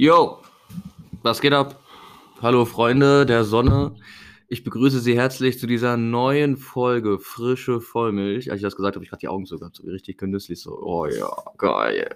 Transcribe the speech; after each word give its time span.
Yo, 0.00 0.38
was 1.24 1.40
geht 1.40 1.52
ab? 1.52 1.82
Hallo 2.40 2.66
Freunde 2.66 3.26
der 3.26 3.42
Sonne. 3.42 3.96
Ich 4.46 4.62
begrüße 4.62 5.00
Sie 5.00 5.16
herzlich 5.16 5.58
zu 5.58 5.66
dieser 5.66 5.96
neuen 5.96 6.56
Folge 6.56 7.18
Frische 7.18 7.80
Vollmilch. 7.80 8.48
Als 8.48 8.58
ich 8.58 8.62
das 8.62 8.76
gesagt 8.76 8.94
habe, 8.94 9.02
ich 9.04 9.10
gerade 9.10 9.18
die 9.18 9.26
Augen 9.26 9.44
so 9.44 9.58
gehabt, 9.58 9.74
so 9.74 9.82
richtig 9.88 10.16
genüsslich 10.16 10.62
so. 10.62 10.80
Oh 10.80 11.06
ja, 11.06 11.28
geil. 11.56 12.14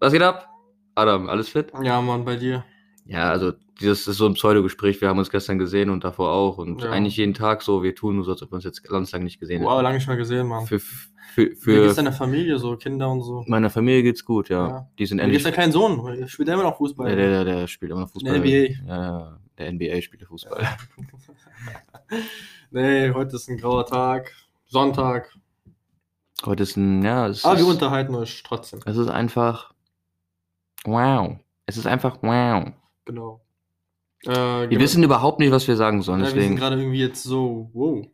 Was 0.00 0.12
geht 0.12 0.20
ab? 0.20 0.50
Adam, 0.94 1.30
alles 1.30 1.48
fit? 1.48 1.72
Ja, 1.82 2.02
Mann, 2.02 2.26
bei 2.26 2.36
dir. 2.36 2.62
Ja, 3.08 3.30
also 3.30 3.52
dieses 3.80 4.06
ist 4.08 4.16
so 4.16 4.26
ein 4.26 4.34
Pseudogespräch. 4.34 5.00
Wir 5.00 5.08
haben 5.08 5.18
uns 5.18 5.30
gestern 5.30 5.58
gesehen 5.58 5.90
und 5.90 6.02
davor 6.04 6.32
auch 6.32 6.58
und 6.58 6.82
Ja. 6.82 6.90
eigentlich 6.90 7.16
jeden 7.16 7.34
Tag 7.34 7.62
so. 7.62 7.82
Wir 7.82 7.94
tun 7.94 8.16
nur 8.16 8.24
so, 8.24 8.32
als 8.32 8.42
ob 8.42 8.50
wir 8.50 8.56
uns 8.56 8.64
jetzt 8.64 8.82
ganz 8.82 9.12
lange 9.12 9.24
nicht 9.24 9.38
gesehen 9.38 9.62
Wow, 9.62 9.82
lange 9.82 9.96
nicht 9.98 10.08
mehr 10.08 10.16
gesehen, 10.16 10.46
Mann. 10.48 10.66
Für, 10.66 10.80
für, 10.80 11.50
Wie 11.50 11.54
für 11.54 11.82
geht's 11.82 11.94
deiner 11.96 12.12
Familie 12.12 12.58
so, 12.58 12.76
Kinder 12.76 13.10
und 13.10 13.22
so? 13.22 13.44
meiner 13.46 13.70
Familie 13.70 14.02
geht's 14.02 14.24
gut, 14.24 14.48
ja. 14.48 14.68
Ja. 14.68 14.88
Die 14.98 15.06
sind 15.06 15.18
Wie 15.18 15.22
geht's 15.22 15.24
endlich. 15.24 15.42
deinem 15.44 15.54
kleinen 15.54 15.72
Sohn? 15.72 16.28
Spielt 16.28 16.48
der 16.48 16.54
immer 16.54 16.64
noch 16.64 16.78
Fußball? 16.78 17.14
Der, 17.14 17.16
der, 17.16 17.44
der 17.44 17.66
spielt 17.66 17.92
immer 17.92 18.00
noch 18.02 18.10
Fußball. 18.10 18.32
Der 18.32 18.40
NBA. 18.40 18.88
Ja, 18.88 19.02
ja, 19.02 19.38
der 19.58 19.72
NBA 19.72 20.00
spielt 20.00 20.24
Fußball. 20.24 20.66
nee, 22.70 23.10
heute 23.12 23.36
ist 23.36 23.48
ein 23.48 23.58
grauer 23.58 23.86
Tag. 23.86 24.32
Sonntag. 24.66 25.32
Heute 26.44 26.62
ist 26.64 26.76
ein, 26.76 27.02
ja, 27.02 27.28
es 27.28 27.44
Aber 27.44 27.56
wir 27.56 27.62
ist, 27.64 27.70
unterhalten 27.70 28.14
euch 28.14 28.42
trotzdem. 28.42 28.80
es 28.84 28.96
ist 28.96 29.08
einfach 29.08 29.72
wow. 30.84 31.36
Es 31.66 31.76
ist 31.76 31.86
einfach 31.86 32.18
wow. 32.22 32.72
Genau. 33.06 33.40
Äh, 34.24 34.30
Wir 34.30 34.68
genau. 34.68 34.80
wissen 34.82 35.02
überhaupt 35.02 35.38
nicht, 35.38 35.50
was 35.50 35.66
wir 35.66 35.76
sagen 35.76 36.02
sollen. 36.02 36.20
ja, 36.20 36.26
wir 36.26 36.30
sind 36.30 36.40
Deswegen, 36.40 36.56
gerade 36.56 36.76
irgendwie 36.76 37.00
jetzt 37.00 37.22
so, 37.22 37.70
wow. 37.72 38.06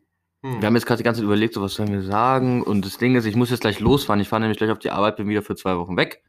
Hm. 0.43 0.61
wir 0.61 0.67
haben 0.67 0.75
jetzt 0.75 0.85
gerade 0.85 0.97
die 0.97 1.03
ganze 1.03 1.19
Zeit 1.19 1.25
überlegt, 1.25 1.53
so 1.53 1.61
was 1.61 1.73
sollen 1.73 1.91
wir 1.91 2.03
sagen. 2.03 2.63
Und 2.63 2.85
das 2.85 2.97
Ding 2.97 3.15
ist, 3.15 3.25
ich 3.25 3.35
muss 3.35 3.49
jetzt 3.49 3.61
gleich 3.61 3.79
losfahren. 3.79 4.21
Ich 4.21 4.29
fahre 4.29 4.41
nämlich 4.41 4.57
gleich 4.57 4.71
auf 4.71 4.79
die 4.79 4.91
Arbeit, 4.91 5.17
bin 5.17 5.27
wieder 5.27 5.41
für 5.41 5.55
zwei 5.55 5.77
Wochen 5.77 5.97
weg. 5.97 6.23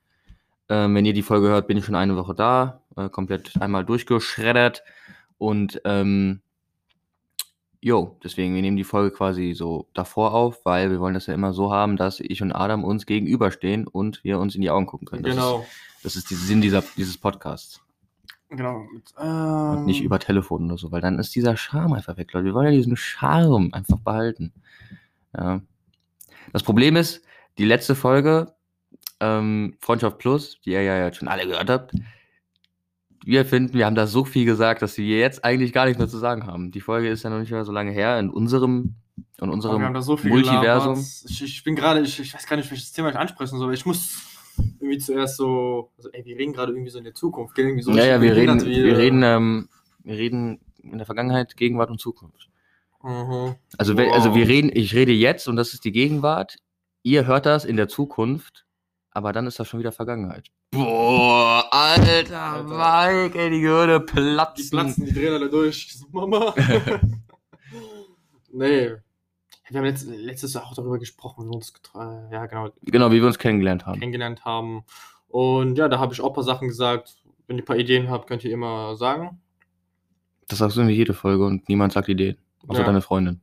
Ähm, 0.68 0.94
wenn 0.94 1.04
ihr 1.04 1.12
die 1.12 1.22
Folge 1.22 1.48
hört, 1.48 1.66
bin 1.66 1.76
ich 1.76 1.84
schon 1.84 1.94
eine 1.94 2.16
Woche 2.16 2.34
da. 2.34 2.82
Äh, 2.96 3.08
komplett 3.08 3.60
einmal 3.60 3.84
durchgeschreddert. 3.84 4.82
Und 5.36 5.80
ähm, 5.84 6.40
jo, 7.80 8.16
deswegen, 8.24 8.54
wir 8.54 8.62
nehmen 8.62 8.76
die 8.76 8.84
Folge 8.84 9.14
quasi 9.14 9.52
so 9.52 9.88
davor 9.92 10.32
auf, 10.32 10.64
weil 10.64 10.90
wir 10.90 11.00
wollen 11.00 11.14
das 11.14 11.26
ja 11.26 11.34
immer 11.34 11.52
so 11.52 11.72
haben, 11.72 11.96
dass 11.96 12.20
ich 12.20 12.40
und 12.40 12.52
Adam 12.52 12.84
uns 12.84 13.04
gegenüberstehen 13.04 13.86
und 13.86 14.24
wir 14.24 14.38
uns 14.38 14.54
in 14.54 14.62
die 14.62 14.70
Augen 14.70 14.86
gucken 14.86 15.06
können. 15.06 15.24
Das 15.24 15.34
genau. 15.34 15.60
Ist, 15.60 16.04
das 16.04 16.16
ist 16.16 16.30
der 16.30 16.38
Sinn 16.38 16.62
dieser, 16.62 16.82
dieses 16.96 17.18
Podcasts. 17.18 17.83
Genau. 18.56 18.86
Mit, 18.92 19.14
Und 19.16 19.78
ähm, 19.78 19.84
nicht 19.84 20.02
über 20.02 20.18
Telefon 20.18 20.66
oder 20.66 20.78
so, 20.78 20.92
weil 20.92 21.00
dann 21.00 21.18
ist 21.18 21.34
dieser 21.34 21.56
Charme 21.56 21.94
einfach 21.94 22.16
weg, 22.16 22.32
Leute. 22.32 22.46
Wir 22.46 22.54
wollen 22.54 22.66
ja 22.66 22.72
diesen 22.72 22.96
Charme 22.96 23.70
einfach 23.72 23.98
behalten. 23.98 24.52
Ja. 25.36 25.60
Das 26.52 26.62
Problem 26.62 26.96
ist, 26.96 27.24
die 27.58 27.64
letzte 27.64 27.94
Folge, 27.94 28.54
ähm, 29.20 29.76
Freundschaft 29.80 30.18
Plus, 30.18 30.60
die 30.64 30.70
ihr 30.70 30.82
ja 30.82 31.04
jetzt 31.04 31.18
schon 31.18 31.28
alle 31.28 31.46
gehört 31.46 31.70
habt, 31.70 31.92
wir 33.24 33.46
finden, 33.46 33.74
wir 33.74 33.86
haben 33.86 33.94
da 33.94 34.06
so 34.06 34.24
viel 34.24 34.44
gesagt, 34.44 34.82
dass 34.82 34.98
wir 34.98 35.18
jetzt 35.18 35.44
eigentlich 35.44 35.72
gar 35.72 35.86
nichts 35.86 35.98
mehr 35.98 36.08
zu 36.08 36.18
sagen 36.18 36.46
haben. 36.46 36.70
Die 36.70 36.80
Folge 36.80 37.08
ist 37.08 37.22
ja 37.22 37.30
noch 37.30 37.38
nicht 37.38 37.50
mehr 37.50 37.64
so 37.64 37.72
lange 37.72 37.90
her 37.90 38.18
in 38.18 38.28
unserem, 38.28 38.96
in 39.40 39.48
Oh, 39.48 39.52
unserem 39.52 39.80
wir 39.80 39.86
haben 39.86 39.94
da 39.94 40.02
so 40.02 40.16
viel 40.16 40.30
Multiversum. 40.30 41.04
Ich, 41.26 41.42
ich 41.42 41.64
bin 41.64 41.74
gerade, 41.74 42.00
ich, 42.00 42.20
ich 42.20 42.34
weiß 42.34 42.46
gar 42.46 42.56
nicht, 42.56 42.70
welches 42.70 42.92
Thema 42.92 43.10
ich 43.10 43.16
ansprechen 43.16 43.58
soll. 43.58 43.72
Ich 43.72 43.86
muss 43.86 44.33
irgendwie 44.58 44.98
zuerst 44.98 45.36
so, 45.36 45.90
also 45.96 46.10
ey, 46.12 46.24
wir 46.24 46.36
reden 46.36 46.52
gerade 46.52 46.72
irgendwie 46.72 46.90
so 46.90 46.98
in 46.98 47.04
der 47.04 47.14
Zukunft, 47.14 47.54
gell? 47.54 47.66
Irgendwie 47.66 47.82
so 47.82 47.92
ja, 47.92 48.04
ja, 48.04 48.20
wir 48.22 48.34
reden, 48.34 48.60
wie, 48.64 48.84
wir 48.84 48.92
äh, 48.94 48.96
reden, 48.96 49.22
ähm, 49.22 49.68
wir 50.02 50.16
reden 50.16 50.60
in 50.82 50.98
der 50.98 51.06
Vergangenheit, 51.06 51.56
Gegenwart 51.56 51.90
und 51.90 52.00
Zukunft. 52.00 52.48
Mhm. 53.02 53.54
Also, 53.78 53.96
wenn, 53.96 54.10
also 54.12 54.30
Wow. 54.30 54.36
wir 54.36 54.48
reden, 54.48 54.70
ich 54.72 54.94
rede 54.94 55.12
jetzt 55.12 55.48
und 55.48 55.56
das 55.56 55.74
ist 55.74 55.84
die 55.84 55.92
Gegenwart. 55.92 56.56
Ihr 57.02 57.26
hört 57.26 57.46
das 57.46 57.64
in 57.64 57.76
der 57.76 57.88
Zukunft, 57.88 58.64
aber 59.10 59.32
dann 59.32 59.46
ist 59.46 59.58
das 59.58 59.68
schon 59.68 59.80
wieder 59.80 59.92
Vergangenheit. 59.92 60.48
Boah, 60.70 61.66
alter, 61.70 62.40
Alter. 62.42 62.62
Mike, 62.64 63.38
ey, 63.38 63.50
die 63.50 63.60
Gehirne 63.60 64.00
Die 64.00 64.06
platzen. 64.12 64.70
platzen, 64.70 65.04
die 65.06 65.12
drehen 65.12 65.34
alle 65.34 65.50
durch. 65.50 65.94
Mama. 66.10 66.54
nee. 68.52 68.90
Wir 69.74 69.80
haben 69.80 69.86
letzt, 69.86 70.06
letztes 70.08 70.54
Jahr 70.54 70.64
auch 70.64 70.74
darüber 70.74 70.98
gesprochen, 71.00 71.44
wie 71.44 71.48
wir 71.50 71.54
uns 71.56 71.74
getra- 71.74 72.30
ja, 72.32 72.46
genau, 72.46 72.68
Genau, 72.82 73.10
wie 73.10 73.20
wir 73.20 73.26
uns 73.26 73.38
kennengelernt 73.38 73.86
haben. 73.86 73.98
kennengelernt 73.98 74.44
haben. 74.44 74.84
Und 75.28 75.76
ja, 75.78 75.88
da 75.88 75.98
habe 75.98 76.14
ich 76.14 76.20
auch 76.20 76.28
ein 76.28 76.32
paar 76.34 76.44
Sachen 76.44 76.68
gesagt. 76.68 77.16
Wenn 77.48 77.56
ihr 77.58 77.62
ein 77.62 77.66
paar 77.66 77.76
Ideen 77.76 78.08
habt, 78.08 78.28
könnt 78.28 78.44
ihr 78.44 78.52
immer 78.52 78.94
sagen. 78.96 79.40
Das 80.48 80.58
sagst 80.58 80.76
du 80.76 80.80
in 80.82 80.88
jede 80.90 81.12
Folge 81.12 81.44
und 81.44 81.68
niemand 81.68 81.92
sagt 81.92 82.08
Ideen. 82.08 82.36
Außer 82.68 82.80
Ja. 82.80 82.86
deine 82.86 83.00
Freundin. 83.02 83.40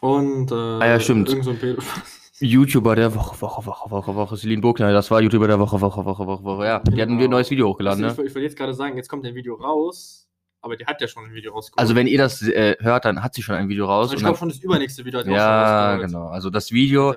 Und 0.00 0.50
äh, 0.50 0.54
Ah 0.54 0.86
ja, 0.86 1.00
stimmt. 1.00 1.28
Irgend 1.28 1.44
so 1.44 1.50
ein 1.52 1.58
Pedo. 1.58 1.80
YouTuber 2.40 2.96
der 2.96 3.14
Woche, 3.14 3.40
Woche, 3.40 3.64
Woche, 3.66 3.90
Woche, 3.90 4.14
Woche. 4.16 4.36
Celine 4.36 4.60
Burkner, 4.60 4.92
das 4.92 5.10
war 5.12 5.20
YouTuber 5.20 5.46
der 5.46 5.60
Woche, 5.60 5.80
Woche, 5.80 6.04
Woche, 6.04 6.26
Woche, 6.26 6.42
Woche. 6.42 6.64
Ja, 6.66 6.80
die 6.80 7.00
hatten 7.00 7.12
Genau. 7.12 7.24
ein 7.24 7.30
neues 7.30 7.50
Video 7.50 7.68
hochgeladen, 7.68 8.02
Also, 8.04 8.16
ne? 8.16 8.22
ich, 8.24 8.30
ich 8.30 8.34
wollte 8.34 8.46
jetzt 8.46 8.56
gerade 8.58 8.74
sagen, 8.74 8.96
jetzt 8.96 9.08
kommt 9.08 9.24
ein 9.24 9.34
Video 9.36 9.54
raus, 9.54 10.21
aber 10.62 10.76
die 10.76 10.86
hat 10.86 11.00
ja 11.00 11.08
schon 11.08 11.24
ein 11.24 11.34
Video 11.34 11.52
rausgeholt. 11.52 11.78
Also, 11.78 11.94
wenn 11.94 12.06
ihr 12.06 12.18
das 12.18 12.40
äh, 12.42 12.76
hört, 12.80 13.04
dann 13.04 13.22
hat 13.22 13.34
sie 13.34 13.42
schon 13.42 13.56
ein 13.56 13.68
Video 13.68 13.86
raus. 13.86 14.10
ich 14.10 14.16
und 14.16 14.20
glaube 14.20 14.38
schon, 14.38 14.48
das 14.48 14.58
übernächste 14.58 15.04
Video 15.04 15.20
hat 15.20 15.26
die 15.26 15.30
auch 15.30 15.34
schon 15.34 15.42
ja, 15.42 15.96
genau. 15.96 16.28
Also, 16.28 16.50
das 16.50 16.70
Video. 16.70 17.14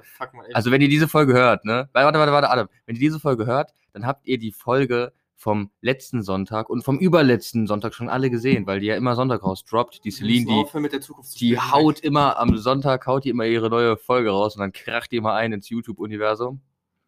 Also 0.53 0.71
wenn 0.71 0.81
ihr 0.81 0.89
diese 0.89 1.07
Folge 1.07 1.33
hört, 1.33 1.63
ne? 1.63 1.87
Warte, 1.93 2.19
warte, 2.19 2.31
warte, 2.31 2.49
Adam. 2.49 2.67
Wenn 2.85 2.95
ihr 2.95 3.01
diese 3.01 3.19
Folge 3.19 3.45
hört, 3.45 3.71
dann 3.93 4.05
habt 4.05 4.27
ihr 4.27 4.39
die 4.39 4.51
Folge 4.51 5.13
vom 5.35 5.69
letzten 5.81 6.23
Sonntag 6.23 6.69
und 6.69 6.83
vom 6.83 6.97
überletzten 6.97 7.67
Sonntag 7.67 7.93
schon 7.93 8.09
alle 8.09 8.29
gesehen, 8.29 8.65
weil 8.65 8.79
die 8.79 8.87
ja 8.87 8.95
immer 8.95 9.15
Sonntag 9.15 9.43
rausdroppt. 9.43 10.03
Die 10.03 10.11
Celine, 10.11 10.45
die, 10.45 10.51
aufhören 10.51 10.81
mit 10.81 10.93
der 10.93 11.01
Zukunft 11.01 11.31
zu 11.31 11.37
die 11.37 11.59
haut 11.59 11.99
immer 11.99 12.39
am 12.39 12.57
Sonntag, 12.57 13.05
haut 13.05 13.25
die 13.25 13.29
immer 13.29 13.45
ihre 13.45 13.69
neue 13.69 13.95
Folge 13.97 14.31
raus 14.31 14.55
und 14.55 14.61
dann 14.61 14.71
kracht 14.71 15.11
die 15.11 15.17
immer 15.17 15.33
ein 15.33 15.53
ins 15.53 15.69
YouTube-Universum. 15.69 16.61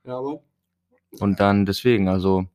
Ja, 0.04 0.20
aber 0.20 0.42
Und 1.20 1.40
dann 1.40 1.66
deswegen, 1.66 2.10
also, 2.10 2.46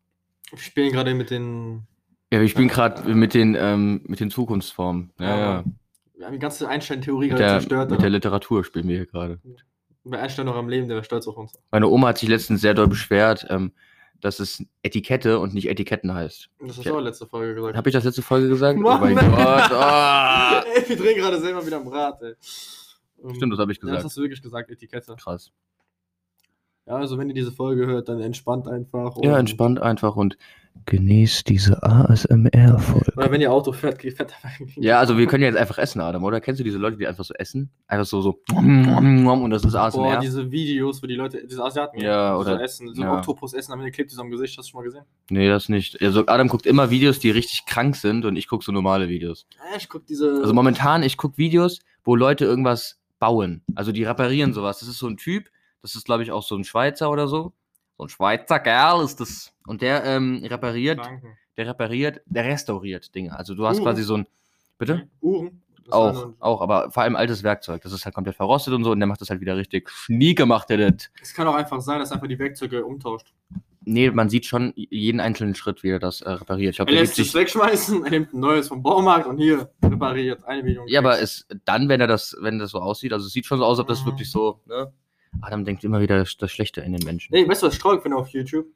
wir 0.51 0.59
spielen 0.59 0.93
gerade 0.93 1.15
mit 1.15 1.31
den. 1.31 1.87
Ja, 2.33 2.41
wir 2.41 2.49
spielen 2.49 2.69
gerade 2.69 3.15
mit 3.15 3.35
den, 3.35 3.55
ähm, 3.59 4.01
mit 4.07 4.19
den 4.21 4.31
Zukunftsformen. 4.31 5.13
Ja, 5.21 5.39
ja. 5.39 5.65
Wir 6.15 6.27
haben 6.27 6.33
die 6.33 6.39
ganze 6.39 6.67
Einstein-Theorie 6.67 7.29
gerade 7.29 7.43
der, 7.43 7.49
zerstört. 7.51 7.91
mit 7.91 8.01
der 8.01 8.07
Alter. 8.07 8.11
Literatur 8.11 8.65
spielen 8.65 8.89
wir 8.89 8.97
hier 8.97 9.07
gerade. 9.07 9.39
Wäre 10.05 10.23
Einstein 10.23 10.47
noch 10.47 10.57
am 10.57 10.69
Leben, 10.69 10.89
der 10.89 10.97
wäre 10.97 11.05
stolz 11.05 11.29
auf 11.29 11.37
uns. 11.37 11.53
Meine 11.71 11.89
Oma 11.89 12.09
hat 12.09 12.19
sich 12.19 12.31
letztens 12.31 12.63
sehr 12.63 12.73
doll 12.73 12.89
beschwert, 12.89 13.47
ähm, 13.51 13.73
dass 14.23 14.41
es 14.41 14.65
Etikette 14.83 15.41
und 15.41 15.53
nicht 15.53 15.69
Etiketten 15.69 16.15
heißt. 16.15 16.49
Das 16.61 16.79
hast 16.79 16.87
du 16.87 16.97
auch 16.97 17.01
letzte 17.01 17.27
Folge 17.27 17.55
gesagt. 17.55 17.77
Habe 17.77 17.89
ich 17.91 17.93
das 17.93 18.05
letzte 18.05 18.23
Folge 18.23 18.49
gesagt? 18.49 18.79
Mann. 18.79 18.99
Oh 18.99 19.05
mein 19.05 19.15
Gott. 19.15 19.27
ah. 19.73 20.65
ey, 20.75 20.89
wir 20.89 20.97
drehen 20.97 21.17
gerade 21.19 21.39
selber 21.39 21.67
wieder 21.67 21.77
am 21.77 21.89
Rad, 21.89 22.23
ey. 22.23 22.35
Stimmt, 23.35 23.53
das 23.53 23.61
habe 23.61 23.73
ich 23.73 23.79
Ja, 23.79 23.83
das 23.83 23.91
gesagt. 23.91 24.05
hast 24.05 24.17
du 24.17 24.23
wirklich 24.23 24.41
gesagt, 24.43 24.71
Etikette. 24.71 25.17
Krass. 25.17 25.53
Ja, 26.87 26.95
also 26.95 27.19
wenn 27.19 27.29
ihr 27.29 27.35
diese 27.35 27.53
Folge 27.53 27.87
hört, 27.87 28.09
dann 28.09 28.21
entspannt 28.21 28.69
einfach. 28.69 29.17
Ja, 29.23 29.39
entspannt 29.39 29.81
einfach 29.81 30.17
und 30.17 30.39
genießt 30.87 31.49
diese 31.49 31.83
ASMR-Folge. 31.83 33.13
Oder 33.17 33.31
wenn 33.31 33.41
ihr 33.41 33.53
Auto 33.53 33.73
fährt, 33.73 33.99
geht 33.99 34.17
fett 34.17 34.35
Ja, 34.77 34.99
also 34.99 35.17
wir 35.17 35.27
können 35.27 35.43
ja 35.43 35.49
jetzt 35.49 35.59
einfach 35.59 35.79
essen, 35.79 36.01
Adam, 36.01 36.25
oder? 36.25 36.41
Kennst 36.41 36.61
du 36.61 36.65
diese 36.65 36.79
Leute, 36.79 36.97
die 36.97 37.07
einfach 37.07 37.25
so 37.25 37.35
essen? 37.35 37.71
Einfach 37.87 38.07
so, 38.07 38.21
so 38.21 38.41
und 38.53 39.51
das 39.51 39.65
ist 39.65 39.73
Boah, 39.73 39.83
ASMR. 39.85 40.21
diese 40.21 40.51
Videos, 40.51 41.03
wo 41.03 41.07
die 41.07 41.15
Leute, 41.15 41.47
diese 41.47 41.63
Asiaten, 41.63 42.01
Ja, 42.01 42.35
die 42.35 42.41
oder- 42.41 42.57
so 42.57 42.63
essen, 42.63 42.95
so 42.95 43.03
ja. 43.03 43.15
Oktopus 43.17 43.53
essen, 43.55 43.73
am 43.73 43.79
Ende 43.81 43.93
klebt 43.93 44.11
die 44.11 44.15
so 44.17 44.23
am 44.23 44.31
Gesicht, 44.31 44.59
hast 44.59 44.67
du 44.69 44.71
schon 44.73 44.81
mal 44.81 44.85
gesehen? 44.85 45.05
Nee, 45.31 45.49
das 45.49 45.69
nicht. 45.69 46.01
Also 46.03 46.27
Adam 46.27 46.49
guckt 46.49 46.67
immer 46.67 46.91
Videos, 46.91 47.19
die 47.21 47.31
richtig 47.31 47.65
krank 47.67 47.95
sind 47.97 48.25
und 48.25 48.37
ich 48.37 48.49
gucke 48.49 48.65
so 48.65 48.73
normale 48.73 49.09
Videos. 49.09 49.47
Ja, 49.71 49.77
ich 49.77 49.89
guck 49.89 50.07
diese. 50.07 50.41
Also 50.41 50.53
momentan, 50.53 51.03
ich 51.03 51.17
gucke 51.17 51.39
Videos, 51.39 51.79
wo 52.05 52.17
Leute 52.17 52.45
irgendwas 52.45 52.99
bauen. 53.19 53.63
Also 53.77 53.93
die 53.93 54.03
reparieren 54.05 54.53
sowas. 54.53 54.81
Das 54.81 54.89
ist 54.89 54.99
so 54.99 55.07
ein 55.07 55.17
Typ, 55.17 55.49
das 55.81 55.95
ist 55.95 56.05
glaube 56.07 56.23
ich 56.25 56.33
auch 56.33 56.43
so 56.43 56.57
ein 56.57 56.65
Schweizer 56.65 57.11
oder 57.11 57.29
so. 57.29 57.53
So 58.03 58.07
ein 58.07 58.09
Schweizer 58.09 58.59
Kerl 58.59 59.05
ist 59.05 59.21
das. 59.21 59.53
Und 59.65 59.81
der 59.81 60.03
ähm, 60.05 60.43
repariert, 60.45 60.99
Danke. 60.99 61.37
der 61.57 61.69
repariert, 61.69 62.21
der 62.27 62.45
restauriert 62.47 63.15
Dinge. 63.15 63.37
Also 63.39 63.55
du 63.55 63.65
hast 63.65 63.77
Uhren. 63.77 63.85
quasi 63.85 64.03
so 64.03 64.17
ein, 64.17 64.27
bitte? 64.77 65.09
Uhren. 65.21 65.63
Das 65.85 65.93
Auch, 65.93 66.29
auch, 66.41 66.61
aber 66.63 66.91
vor 66.91 67.05
allem 67.05 67.15
altes 67.15 67.43
Werkzeug. 67.45 67.81
Das 67.83 67.93
ist 67.93 68.05
halt 68.05 68.15
komplett 68.15 68.35
verrostet 68.37 68.75
und 68.75 68.83
so 68.83 68.91
und 68.91 68.99
der 68.99 69.07
macht 69.07 69.21
das 69.21 69.31
halt 69.31 69.41
wieder 69.41 69.57
richtig 69.57 69.89
schnieke 69.91 70.47
macht 70.47 70.71
er 70.73 70.79
das. 70.91 71.11
Es 71.21 71.33
kann 71.33 71.47
auch 71.47 71.55
einfach 71.55 71.81
sein, 71.81 72.01
dass 72.01 72.11
er 72.11 72.15
einfach 72.17 72.27
die 72.29 72.39
Werkzeuge 72.41 72.85
umtauscht. 72.85 73.33
Nee, 73.85 74.11
man 74.11 74.29
sieht 74.29 74.47
schon 74.47 74.73
jeden 74.77 75.21
einzelnen 75.21 75.55
Schritt, 75.55 75.83
wie 75.85 75.91
er 75.91 75.99
das 76.01 76.23
äh, 76.23 76.31
repariert. 76.31 76.75
Ich 76.75 76.79
Er 76.81 76.87
der 76.87 76.95
lässt 76.97 77.15
sich 77.17 77.33
wegschmeißen, 77.35 78.05
er 78.05 78.11
nimmt 78.11 78.33
ein 78.35 78.41
neues 78.41 78.67
vom 78.69 78.83
Baumarkt 78.83 79.27
und 79.27 79.39
hier 79.39 79.71
repariert. 79.85 80.45
Eine 80.45 80.63
Million. 80.65 80.89
Ja, 80.89 80.99
aber 81.01 81.21
es 81.21 81.47
dann, 81.65 81.89
wenn 81.89 82.01
er 82.01 82.07
das, 82.09 82.37
wenn 82.41 82.59
das 82.59 82.71
so 82.73 82.79
aussieht, 82.81 83.13
also 83.13 83.27
es 83.27 83.33
sieht 83.33 83.47
schon 83.47 83.59
so 83.59 83.65
aus, 83.65 83.79
ob 83.79 83.87
das 83.87 84.03
Mhm. 84.03 84.07
wirklich 84.07 84.31
so, 84.31 84.61
ne? 84.67 84.93
Adam 85.41 85.65
denkt 85.65 85.83
immer 85.85 86.01
wieder 86.01 86.19
das, 86.19 86.37
das 86.37 86.53
Schlechte 86.53 86.81
in 86.83 86.93
den 86.93 87.05
Menschen. 87.05 87.33
Nee, 87.33 87.49
weißt 87.49 87.63
du, 87.63 87.67
was 87.67 87.75
ich 87.75 87.81
traurig 87.81 88.03
finde 88.03 88.17
auf 88.17 88.29
YouTube? 88.29 88.67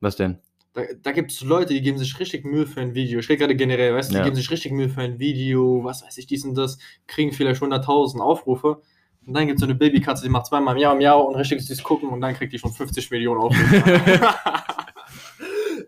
Was 0.00 0.16
denn? 0.16 0.38
Da, 0.72 0.82
da 1.02 1.12
gibt 1.12 1.30
es 1.30 1.40
Leute, 1.42 1.72
die 1.72 1.82
geben 1.82 1.98
sich 1.98 2.18
richtig 2.18 2.44
Mühe 2.44 2.66
für 2.66 2.80
ein 2.80 2.94
Video. 2.94 3.20
Ich 3.20 3.28
rede 3.28 3.38
gerade 3.38 3.54
generell, 3.54 3.94
weißt 3.94 4.10
du, 4.10 4.14
Ja. 4.16 4.22
die 4.22 4.24
geben 4.24 4.36
sich 4.36 4.50
richtig 4.50 4.72
Mühe 4.72 4.88
für 4.88 5.02
ein 5.02 5.18
Video, 5.20 5.84
was 5.84 6.02
weiß 6.02 6.18
ich, 6.18 6.26
dies 6.26 6.44
und 6.44 6.54
das, 6.56 6.78
kriegen 7.06 7.32
vielleicht 7.32 7.62
100.000 7.62 8.18
Aufrufe. 8.20 8.82
Und 9.26 9.34
dann 9.34 9.46
gibt 9.46 9.58
es 9.58 9.60
so 9.60 9.66
eine 9.66 9.74
Babykatze, 9.76 10.24
die 10.24 10.28
macht 10.28 10.46
zweimal 10.46 10.74
Miau 10.74 10.96
Miau 10.96 11.22
und 11.28 11.36
richtig 11.36 11.64
süß 11.64 11.82
gucken 11.82 12.08
und 12.10 12.20
dann 12.20 12.34
kriegt 12.34 12.52
die 12.52 12.58
schon 12.58 12.72
50 12.72 13.10
Millionen 13.10 13.40
Aufrufe. 13.40 13.84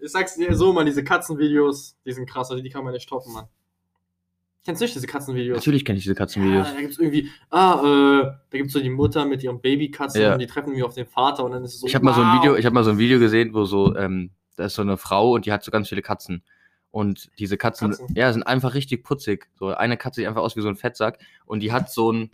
ich 0.03 0.11
sag's 0.11 0.37
dir 0.37 0.55
so, 0.55 0.73
man, 0.73 0.87
diese 0.87 1.03
Katzenvideos, 1.05 1.97
die 2.07 2.13
sind 2.13 2.31
krass, 2.31 2.51
also 2.51 2.63
die 2.63 2.71
kann 2.71 2.85
man 2.85 2.93
nicht 2.93 3.09
toppen, 3.09 3.33
Mann. 3.33 3.47
Kennst 4.67 4.83
du 4.83 4.85
nicht 4.85 4.95
diese 4.97 5.07
Katzenvideos? 5.07 5.57
Natürlich 5.57 5.85
kenne 5.85 5.97
ich 5.97 6.03
diese 6.05 6.15
Katzenvideos. 6.17 6.67
Ja, 6.69 6.75
da 6.75 6.81
gibt's 6.81 6.99
irgendwie, 6.99 7.31
ah, 7.51 7.81
äh, 7.83 8.23
da 8.51 8.59
gibt's 8.59 8.73
so 8.75 8.81
die 8.81 8.91
Mutter 8.91 9.25
mit 9.25 9.43
ihrem 9.43 9.61
Babykatze 9.61 10.21
Ja. 10.23 10.33
und 10.35 10.41
die 10.41 10.47
treffen 10.47 10.71
irgendwie 10.71 10.83
auf 10.83 10.95
den 10.95 11.07
Vater 11.07 11.45
und 11.45 11.53
dann 11.53 11.65
ist 11.65 11.75
es 11.75 11.81
so. 11.81 11.87
Ich 11.87 11.95
habe 11.95 12.05
mal 12.05 12.13
so 12.15 12.21
ein 12.21 12.27
wow. 12.35 12.43
Video, 12.43 12.57
ich 12.57 12.67
habe 12.67 12.75
mal 12.75 12.85
so 12.85 12.91
ein 12.91 12.99
Video 12.99 13.19
gesehen, 13.19 13.55
wo 13.55 13.65
so 13.65 13.97
ähm, 13.97 14.31
da 14.57 14.65
ist 14.65 14.75
so 14.75 14.83
eine 14.83 14.97
Frau 14.97 15.33
und 15.35 15.47
die 15.47 15.53
hat 15.53 15.63
so 15.65 15.71
ganz 15.71 15.89
viele 15.89 16.03
Katzen. 16.03 16.43
Und 16.91 17.31
diese 17.39 17.57
Katzen, 17.57 17.91
Katzen? 17.91 18.09
ja, 18.17 18.33
sind 18.33 18.43
einfach 18.43 18.75
richtig 18.75 19.05
putzig. 19.05 19.47
So 19.59 19.69
eine 19.69 19.97
Katze 19.97 20.21
sieht 20.21 20.29
einfach 20.29 20.43
aus 20.43 20.57
wie 20.57 20.63
so 20.63 20.69
ein 20.69 20.77
Fettsack 20.77 21.19
und 21.45 21.61
die 21.61 21.71
hat 21.73 21.91
so 21.93 22.11
ein 22.13 22.31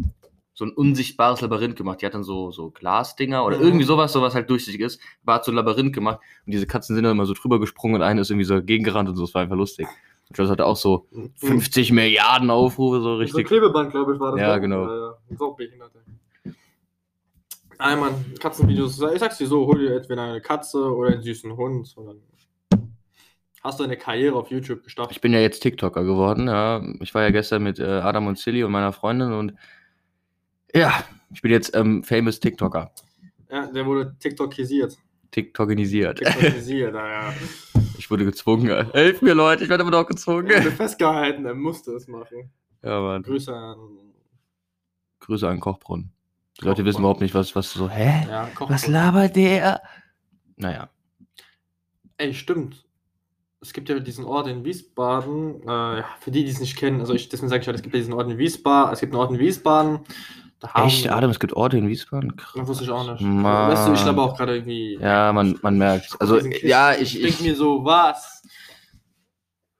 so 0.54 0.66
ein 0.66 0.70
unsichtbares 0.70 1.40
Labyrinth 1.40 1.76
gemacht. 1.76 2.02
Die 2.02 2.06
hat 2.06 2.12
dann 2.14 2.22
so, 2.24 2.50
so 2.52 2.70
Glasdinger 2.70 3.44
oder 3.44 3.56
Mhm. 3.56 3.62
irgendwie 3.64 3.84
sowas, 3.86 4.12
sowas 4.12 4.34
halt 4.34 4.50
durchsichtig 4.50 4.82
ist. 4.82 5.00
Aber 5.24 5.34
hat 5.34 5.44
so 5.46 5.50
ein 5.50 5.54
Labyrinth 5.54 5.94
gemacht 5.94 6.20
und 6.46 6.52
diese 6.52 6.66
Katzen 6.66 6.94
sind 6.94 7.04
dann 7.04 7.12
immer 7.12 7.24
so 7.26 7.32
drüber 7.34 7.58
gesprungen 7.58 7.96
und 7.96 8.02
eine 8.02 8.20
ist 8.20 8.30
irgendwie 8.30 8.44
so 8.44 8.62
gegengerannt 8.62 9.08
und 9.08 9.16
so. 9.16 9.22
Das 9.24 9.34
war 9.34 9.42
einfach 9.42 9.56
lustig. 9.56 9.86
Das 10.38 10.50
hatte 10.50 10.66
auch 10.66 10.76
so 10.76 11.06
50 11.36 11.92
Milliarden 11.92 12.50
Aufrufe, 12.50 12.96
so 12.96 13.02
So 13.02 13.16
richtig. 13.16 13.46
Klebeband, 13.46 13.90
glaube 13.90 14.14
ich, 14.14 14.20
war 14.20 14.32
das. 14.32 14.40
Ja, 14.40 14.54
ne? 14.54 14.60
genau. 14.60 14.86
Ja, 14.86 14.96
ja. 14.96 15.14
Ist 15.30 15.40
auch 15.40 15.56
behindert. 15.56 15.92
ey. 15.94 16.52
Nein, 17.78 17.98
Mann, 17.98 18.34
Katzenvideos. 18.38 19.00
Ich 19.12 19.18
sag's 19.18 19.38
dir 19.38 19.46
so, 19.46 19.66
hol 19.66 19.78
dir 19.78 19.96
entweder 19.96 20.22
eine 20.22 20.40
Katze 20.40 20.94
oder 20.94 21.10
einen 21.12 21.22
süßen 21.22 21.56
Hund. 21.56 21.92
Und 21.96 22.06
dann 22.06 22.20
hast 23.62 23.80
du 23.80 23.84
eine 23.84 23.96
Karriere 23.96 24.36
auf 24.36 24.50
YouTube 24.50 24.84
gestartet. 24.84 25.16
Ich 25.16 25.20
bin 25.20 25.32
ja 25.32 25.40
jetzt 25.40 25.60
TikToker 25.60 26.04
geworden. 26.04 26.48
Ja. 26.48 26.82
Ich 27.00 27.14
war 27.14 27.22
ja 27.22 27.30
gestern 27.30 27.62
mit 27.62 27.78
äh, 27.78 27.84
Adam 27.84 28.26
und 28.26 28.38
Silly 28.38 28.62
und 28.64 28.72
meiner 28.72 28.92
Freundin 28.92 29.32
und 29.32 29.54
ja, 30.74 31.04
ich 31.32 31.42
bin 31.42 31.50
jetzt 31.50 31.74
ähm, 31.76 32.02
famous 32.02 32.40
TikToker. 32.40 32.90
Ja, 33.50 33.66
der 33.66 33.84
wurde 33.84 34.16
TikTokisiert. 34.18 34.96
TikTokinisiert. 35.32 36.18
TikTokisiert, 36.18 36.94
naja. 36.94 37.32
Ich 37.98 38.10
wurde 38.10 38.24
gezwungen. 38.24 38.90
Helft 38.92 39.22
mir, 39.22 39.32
Leute, 39.34 39.62
ich 39.62 39.70
werde 39.70 39.82
immer 39.82 39.92
noch 39.92 39.98
Er 40.00 40.04
wurde 40.08 40.14
gezwungen. 40.14 40.72
festgehalten, 40.72 41.44
er 41.46 41.54
musste 41.54 41.92
es 41.92 42.08
machen. 42.08 42.50
Ja, 42.82 43.00
Mann. 43.00 43.22
Grüße 43.22 43.54
an. 43.54 43.76
Grüße 45.20 45.48
an 45.48 45.60
Kochbrunnen. 45.60 46.10
Die. 46.60 46.64
Leute 46.64 46.84
wissen 46.84 46.98
überhaupt 46.98 47.20
nicht, 47.20 47.32
was, 47.34 47.54
was 47.54 47.72
so, 47.72 47.88
hä? 47.88 48.26
Ja, 48.28 48.48
Was 48.58 48.88
labert 48.88 49.36
der? 49.36 49.82
Naja. 50.56 50.88
Ey, 52.16 52.34
stimmt. 52.34 52.84
Es 53.60 53.72
gibt 53.72 53.88
ja 53.88 54.00
diesen 54.00 54.24
Ort 54.24 54.48
in 54.48 54.64
Wiesbaden, 54.64 55.62
äh, 55.68 56.02
für 56.18 56.32
die, 56.32 56.44
die 56.44 56.50
es 56.50 56.58
nicht 56.60 56.76
kennen, 56.76 56.98
also 57.00 57.14
ich, 57.14 57.28
deswegen 57.28 57.48
sage 57.50 57.60
ich 57.62 57.68
halt, 57.68 57.76
es 57.76 57.82
gibt 57.82 57.94
ja 57.94 58.00
diesen 58.00 58.14
Ort 58.14 58.28
in 58.28 58.38
Wiesbaden, 58.38 58.92
es 58.92 58.98
gibt 59.00 59.12
einen 59.12 59.20
Ort 59.20 59.30
in 59.30 59.38
Wiesbaden, 59.38 60.00
haben 60.62 60.86
Echt, 60.86 61.08
Adam, 61.08 61.30
es 61.30 61.40
gibt 61.40 61.52
Orte 61.54 61.78
in 61.78 61.88
Wiesbaden? 61.88 62.36
Krass. 62.36 62.52
Das 62.54 62.68
wusste 62.68 62.84
ich 62.84 62.90
auch 62.90 63.10
nicht. 63.10 63.20
Mann. 63.20 63.70
Weißt 63.70 63.88
du, 63.88 63.92
ich 63.92 64.02
glaube 64.02 64.22
auch 64.22 64.36
gerade 64.36 64.56
irgendwie. 64.56 64.98
Ja, 65.00 65.32
man, 65.32 65.58
man 65.62 65.78
merkt. 65.78 66.16
Also, 66.20 66.38
ja, 66.38 66.94
ich, 66.94 67.22
ich, 67.22 67.40
mir 67.40 67.54
so, 67.54 67.84
was? 67.84 68.42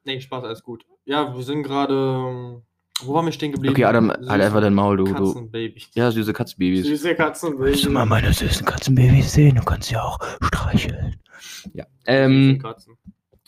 Nee, 0.04 0.20
Spaß, 0.20 0.44
alles 0.44 0.62
gut. 0.62 0.84
Ja, 1.04 1.34
wir 1.34 1.42
sind 1.42 1.62
gerade. 1.62 1.94
ähm, 1.94 2.62
Wo 3.02 3.14
waren 3.14 3.24
wir 3.26 3.32
stehen 3.32 3.52
geblieben? 3.52 3.74
Okay, 3.74 3.84
Adam, 3.84 4.12
Süße 4.16 4.30
halt 4.30 4.42
einfach 4.42 4.60
dein 4.60 4.74
Maul, 4.74 4.96
du. 4.96 5.04
du. 5.04 5.12
Katzenbaby. 5.12 5.82
Ja, 5.94 6.10
süße 6.10 6.32
Katzenbabys. 6.32 6.86
Süße 6.86 7.14
Katzenbaby. 7.14 7.88
meine 7.88 8.32
süßen 8.32 8.66
Katzenbabys 8.66 9.32
sehen? 9.32 9.56
Du 9.56 9.62
kannst 9.62 9.88
sie 9.88 9.96
auch 9.96 10.18
streicheln. 10.42 11.16
Ja. 11.74 11.84
Ähm, 12.06 12.58
Katzen. 12.60 12.96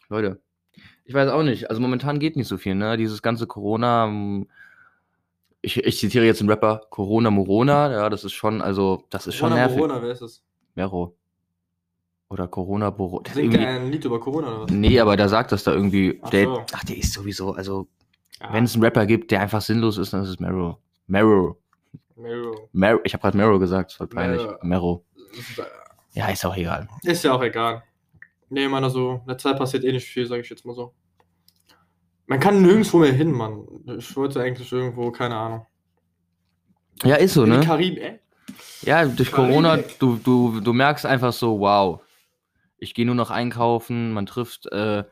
Leute, 0.09 0.41
ich 1.05 1.15
weiß 1.15 1.29
auch 1.31 1.43
nicht. 1.43 1.71
Also 1.71 1.83
momentan 1.83 2.19
geht 2.19 2.37
nicht 2.37 2.49
so 2.49 2.57
viel, 2.57 2.75
ne? 2.75 2.97
Dieses 2.97 3.23
ganze 3.23 3.47
Corona. 3.47 4.07
Ich, 5.65 5.79
ich 5.79 5.99
zitiere 5.99 6.25
jetzt 6.27 6.41
den 6.41 6.49
Rapper 6.49 6.83
Corona 6.91 7.31
Morona. 7.31 7.91
Ja, 7.91 8.11
das 8.11 8.25
ist 8.25 8.33
schon, 8.35 8.61
also, 8.61 9.05
das 9.11 9.27
ist 9.27 9.35
schon 9.37 9.49
Corona, 9.51 9.67
nervig. 9.67 9.79
Corona, 9.81 10.03
wer 10.03 10.11
ist 10.13 10.21
es? 10.21 10.45
Mero. 10.75 11.17
Oder 12.29 12.49
Corona 12.49 12.91
Boro. 12.91 13.21
Das 13.21 13.33
ist 13.33 13.37
Singt 13.37 13.55
der 13.55 13.69
ein 13.69 13.91
Lied 13.91 14.05
über 14.05 14.19
Corona 14.21 14.49
oder 14.49 14.63
was? 14.63 14.71
nee, 14.71 14.99
aber 15.01 15.17
der 15.17 15.29
sagt 15.29 15.53
das 15.53 15.65
da 15.65 15.73
irgendwie. 15.73 16.19
Ach 16.23 16.31
der, 16.31 16.45
so. 16.47 16.65
ach, 16.73 16.85
der 16.85 16.97
ist 16.97 17.13
sowieso, 17.13 17.53
also, 17.53 17.87
Ja, 18.41 18.53
wenn 18.53 18.65
es 18.65 18.75
einen 18.75 18.83
Rapper 18.85 19.07
gibt, 19.07 19.31
der 19.31 19.41
einfach 19.41 19.61
sinnlos 19.63 19.99
ist, 19.99 20.13
dann 20.13 20.23
ist 20.23 20.29
es 20.31 20.41
Mero. 20.41 20.79
Mero. 21.07 21.59
Mero. 22.17 22.69
Mero. 22.73 23.01
Ich 23.05 23.13
habe 23.15 23.23
gerade 23.23 23.37
Mero 23.37 23.59
gesagt, 23.59 23.93
das 23.93 24.01
war 24.01 24.07
peinlich. 24.07 24.43
Mero. 24.63 25.05
Äh, 25.17 25.63
Ja, 26.19 26.29
ist 26.29 26.45
auch 26.45 26.57
egal. 26.57 26.89
Ist 27.03 27.25
ja 27.25 27.33
auch 27.35 27.43
egal. 27.43 27.83
Nee, 28.49 28.69
Mann, 28.69 28.85
also, 28.85 29.21
in 29.23 29.27
der 29.27 29.39
Zeit 29.39 29.57
passiert 29.59 29.85
eh 29.85 29.93
nicht 29.93 30.07
viel, 30.07 30.27
sage 30.27 30.43
ich 30.43 30.49
jetzt 30.51 30.65
mal 30.65 30.75
so. 30.75 30.93
Man 32.27 32.41
kann 32.41 32.63
nirgendwo 32.63 32.99
mehr 32.99 33.13
hin, 33.13 33.33
Mann. 33.33 33.67
Ich 33.99 34.17
wollte 34.17 34.41
eigentlich 34.41 34.73
irgendwo, 34.73 35.11
keine 35.11 35.37
Ahnung. 35.37 35.67
Ja, 37.03 37.17
ist 37.17 37.35
so, 37.35 37.45
In 37.45 37.51
ne? 37.51 37.61
Karibik, 37.61 38.03
ey. 38.03 38.21
Ja, 38.83 39.05
durch 39.05 39.31
Karibik. 39.31 39.53
Corona, 39.53 39.79
du, 39.99 40.17
du, 40.17 40.61
du 40.61 40.73
merkst 40.73 41.05
einfach 41.05 41.33
so, 41.33 41.61
wow. 41.61 42.01
Ich 42.79 42.95
gehe 42.95 43.07
nur 43.07 43.15
noch 43.15 43.31
einkaufen, 43.31 44.13
man 44.13 44.27
trifft 44.27 44.67
äh, 44.73 45.05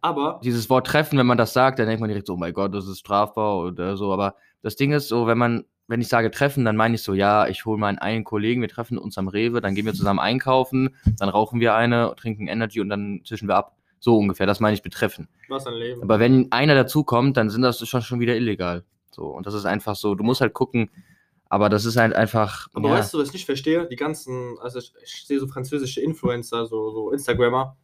Aber, 0.00 0.40
dieses 0.44 0.70
Wort 0.70 0.86
treffen, 0.86 1.18
wenn 1.18 1.26
man 1.26 1.38
das 1.38 1.52
sagt, 1.52 1.78
dann 1.78 1.86
denkt 1.86 2.00
man 2.00 2.08
direkt 2.08 2.26
so, 2.26 2.34
oh 2.34 2.38
mein 2.38 2.52
Gott, 2.52 2.74
das 2.74 2.86
ist 2.86 3.00
strafbar 3.00 3.58
oder 3.58 3.96
so. 3.96 4.12
Aber 4.12 4.36
das 4.62 4.76
Ding 4.76 4.92
ist 4.92 5.08
so, 5.08 5.26
wenn 5.26 5.38
man, 5.38 5.64
wenn 5.88 6.00
ich 6.00 6.08
sage 6.08 6.30
treffen, 6.30 6.64
dann 6.64 6.76
meine 6.76 6.94
ich 6.94 7.02
so, 7.02 7.14
ja, 7.14 7.46
ich 7.48 7.64
hole 7.64 7.78
meinen 7.78 7.98
einen 7.98 8.24
Kollegen, 8.24 8.60
wir 8.60 8.68
treffen 8.68 8.98
uns 8.98 9.18
am 9.18 9.28
Rewe, 9.28 9.60
dann 9.60 9.74
gehen 9.74 9.86
wir 9.86 9.94
zusammen 9.94 10.20
einkaufen, 10.20 10.96
dann 11.18 11.28
rauchen 11.28 11.60
wir 11.60 11.74
eine, 11.74 12.14
trinken 12.16 12.46
Energy 12.46 12.80
und 12.80 12.88
dann 12.88 13.22
zwischen 13.24 13.48
wir 13.48 13.56
ab. 13.56 13.76
So 14.04 14.18
ungefähr, 14.18 14.46
das 14.46 14.58
meine 14.58 14.74
ich 14.74 14.82
betreffen. 14.82 15.28
was 15.48 15.64
ein 15.64 15.74
Leben. 15.74 16.02
Aber 16.02 16.18
wenn 16.18 16.50
einer 16.50 16.74
dazukommt, 16.74 17.36
dann 17.36 17.50
sind 17.50 17.62
das 17.62 17.86
schon, 17.86 18.02
schon 18.02 18.18
wieder 18.18 18.34
illegal. 18.34 18.82
So, 19.12 19.26
und 19.26 19.46
das 19.46 19.54
ist 19.54 19.64
einfach 19.64 19.94
so, 19.94 20.16
du 20.16 20.24
musst 20.24 20.40
halt 20.40 20.54
gucken, 20.54 20.90
aber 21.48 21.68
das 21.68 21.84
ist 21.84 21.96
halt 21.96 22.12
einfach. 22.12 22.66
Aber 22.74 22.88
ja, 22.88 22.94
weißt 22.96 23.14
du, 23.14 23.18
was 23.18 23.28
ich 23.28 23.34
nicht 23.34 23.46
verstehe? 23.46 23.86
Die 23.86 23.94
ganzen, 23.94 24.56
also 24.60 24.80
ich, 24.80 24.92
ich 25.04 25.24
sehe 25.26 25.38
so 25.38 25.46
französische 25.46 26.00
Influencer, 26.00 26.66
so, 26.66 26.90
so 26.90 27.10
Instagrammer, 27.12 27.76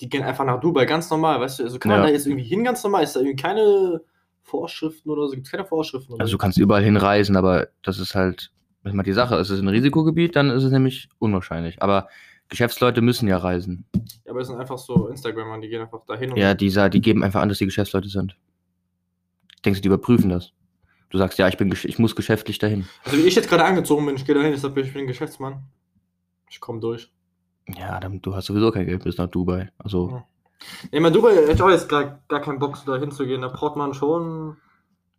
die 0.00 0.08
gehen 0.08 0.24
einfach 0.24 0.44
nach 0.44 0.58
Dubai 0.58 0.84
ganz 0.84 1.08
normal, 1.10 1.38
weißt 1.40 1.60
du? 1.60 1.62
Also 1.64 1.78
kann 1.78 1.90
man 1.92 2.00
Ja. 2.00 2.06
da 2.06 2.12
jetzt 2.12 2.26
irgendwie 2.26 2.44
hin 2.44 2.64
ganz 2.64 2.82
normal? 2.82 3.04
Ist 3.04 3.14
da 3.14 3.20
irgendwie 3.20 3.36
keine 3.40 4.00
Vorschriften 4.42 5.10
oder 5.10 5.28
so? 5.28 5.34
Gibt 5.34 5.46
es 5.46 5.52
keine 5.52 5.64
Vorschriften? 5.64 6.14
Oder 6.14 6.22
Also 6.22 6.32
du 6.32 6.38
kannst 6.38 6.58
überall 6.58 6.82
hinreisen, 6.82 7.36
aber 7.36 7.68
das 7.82 8.00
ist 8.00 8.16
halt, 8.16 8.50
das 8.82 8.92
ist 8.92 8.96
mal 8.96 9.04
die 9.04 9.12
Sache. 9.12 9.36
Ist 9.36 9.50
es 9.50 9.60
ein 9.60 9.68
Risikogebiet, 9.68 10.34
dann 10.34 10.50
ist 10.50 10.64
es 10.64 10.72
nämlich 10.72 11.08
unwahrscheinlich. 11.20 11.80
Aber 11.82 12.08
Geschäftsleute 12.48 13.00
müssen 13.00 13.28
ja 13.28 13.36
reisen. 13.38 13.86
Ja, 14.32 14.34
aber 14.34 14.40
es 14.40 14.48
sind 14.48 14.58
einfach 14.58 14.78
so 14.78 15.08
Instagrammer, 15.08 15.60
die 15.60 15.68
gehen 15.68 15.82
einfach 15.82 16.04
dahin 16.06 16.32
und 16.32 16.38
Ja, 16.38 16.54
dieser, 16.54 16.88
die 16.88 17.00
geben 17.00 17.22
einfach 17.22 17.40
an, 17.42 17.48
dass 17.48 17.58
die 17.58 17.66
Geschäftsleute 17.66 18.08
sind. 18.08 18.36
Denkst 19.64 19.78
du, 19.78 19.82
die 19.82 19.88
überprüfen 19.88 20.30
das? 20.30 20.52
Du 21.10 21.18
sagst, 21.18 21.38
ja, 21.38 21.46
ich 21.48 21.56
bin, 21.58 21.70
ich 21.70 21.98
muss 21.98 22.16
geschäftlich 22.16 22.58
dahin. 22.58 22.88
Also 23.04 23.18
wie 23.18 23.22
ich 23.22 23.34
jetzt 23.34 23.48
gerade 23.48 23.64
angezogen 23.64 24.06
bin, 24.06 24.16
ich 24.16 24.24
gehe 24.24 24.34
dahin, 24.34 24.52
ich 24.54 24.60
sag, 24.60 24.76
ich 24.76 24.92
bin 24.94 25.06
Geschäftsmann. 25.06 25.62
Ich 26.50 26.58
komme 26.60 26.80
durch. 26.80 27.12
Ja, 27.78 28.00
dann, 28.00 28.20
du 28.22 28.34
hast 28.34 28.46
sowieso 28.46 28.70
kein 28.72 28.86
Geld 28.86 29.04
bis 29.04 29.18
nach 29.18 29.28
Dubai. 29.28 29.70
Also, 29.78 30.08
Ja. 30.10 30.24
Nee, 30.90 31.00
mal 31.00 31.10
Dubai 31.12 31.34
hätte 31.34 31.52
ich 31.52 31.62
auch 31.62 31.70
jetzt 31.70 31.88
gar, 31.88 32.20
gar 32.28 32.40
keinen 32.40 32.58
Bock, 32.60 32.78
da 32.86 32.96
hinzugehen. 32.96 33.42
Da 33.42 33.48
braucht 33.48 33.76
man 33.76 33.94
schon. 33.94 34.56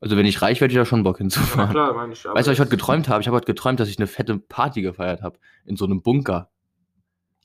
also 0.02 0.18
wenn 0.18 0.26
ich 0.26 0.42
reich 0.42 0.60
werde, 0.62 0.72
ich 0.74 0.78
da 0.78 0.86
schon 0.86 1.04
Bock 1.04 1.18
Ja, 1.18 1.24
hinzufahren. 1.24 1.70
klar, 1.72 1.94
meine 1.94 2.14
ich. 2.14 2.24
weißt 2.26 2.48
du, 2.48 2.52
was 2.52 2.56
ich 2.56 2.60
heute 2.60 2.70
geträumt 2.72 3.08
habe? 3.10 3.22
Ich 3.22 3.28
habe 3.28 3.36
heute 3.36 3.46
geträumt, 3.46 3.80
dass 3.80 3.90
ich 3.90 3.98
eine 4.00 4.08
fette 4.08 4.38
Party 4.40 4.82
gefeiert 4.82 5.22
habe. 5.22 5.38
In 5.66 5.76
so 5.76 5.86
einem 5.86 6.02
Bunker. 6.02 6.50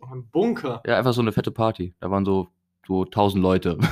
Ein 0.00 0.29
Bunker. 0.31 0.83
Ja, 0.87 0.97
einfach 0.99 1.12
so 1.12 1.21
eine 1.21 1.33
fette 1.33 1.50
Party. 1.50 1.95
Da 2.00 2.11
waren 2.11 2.25
so, 2.25 2.49
so 2.87 3.05
1000 3.05 3.43
Leute. 3.43 3.79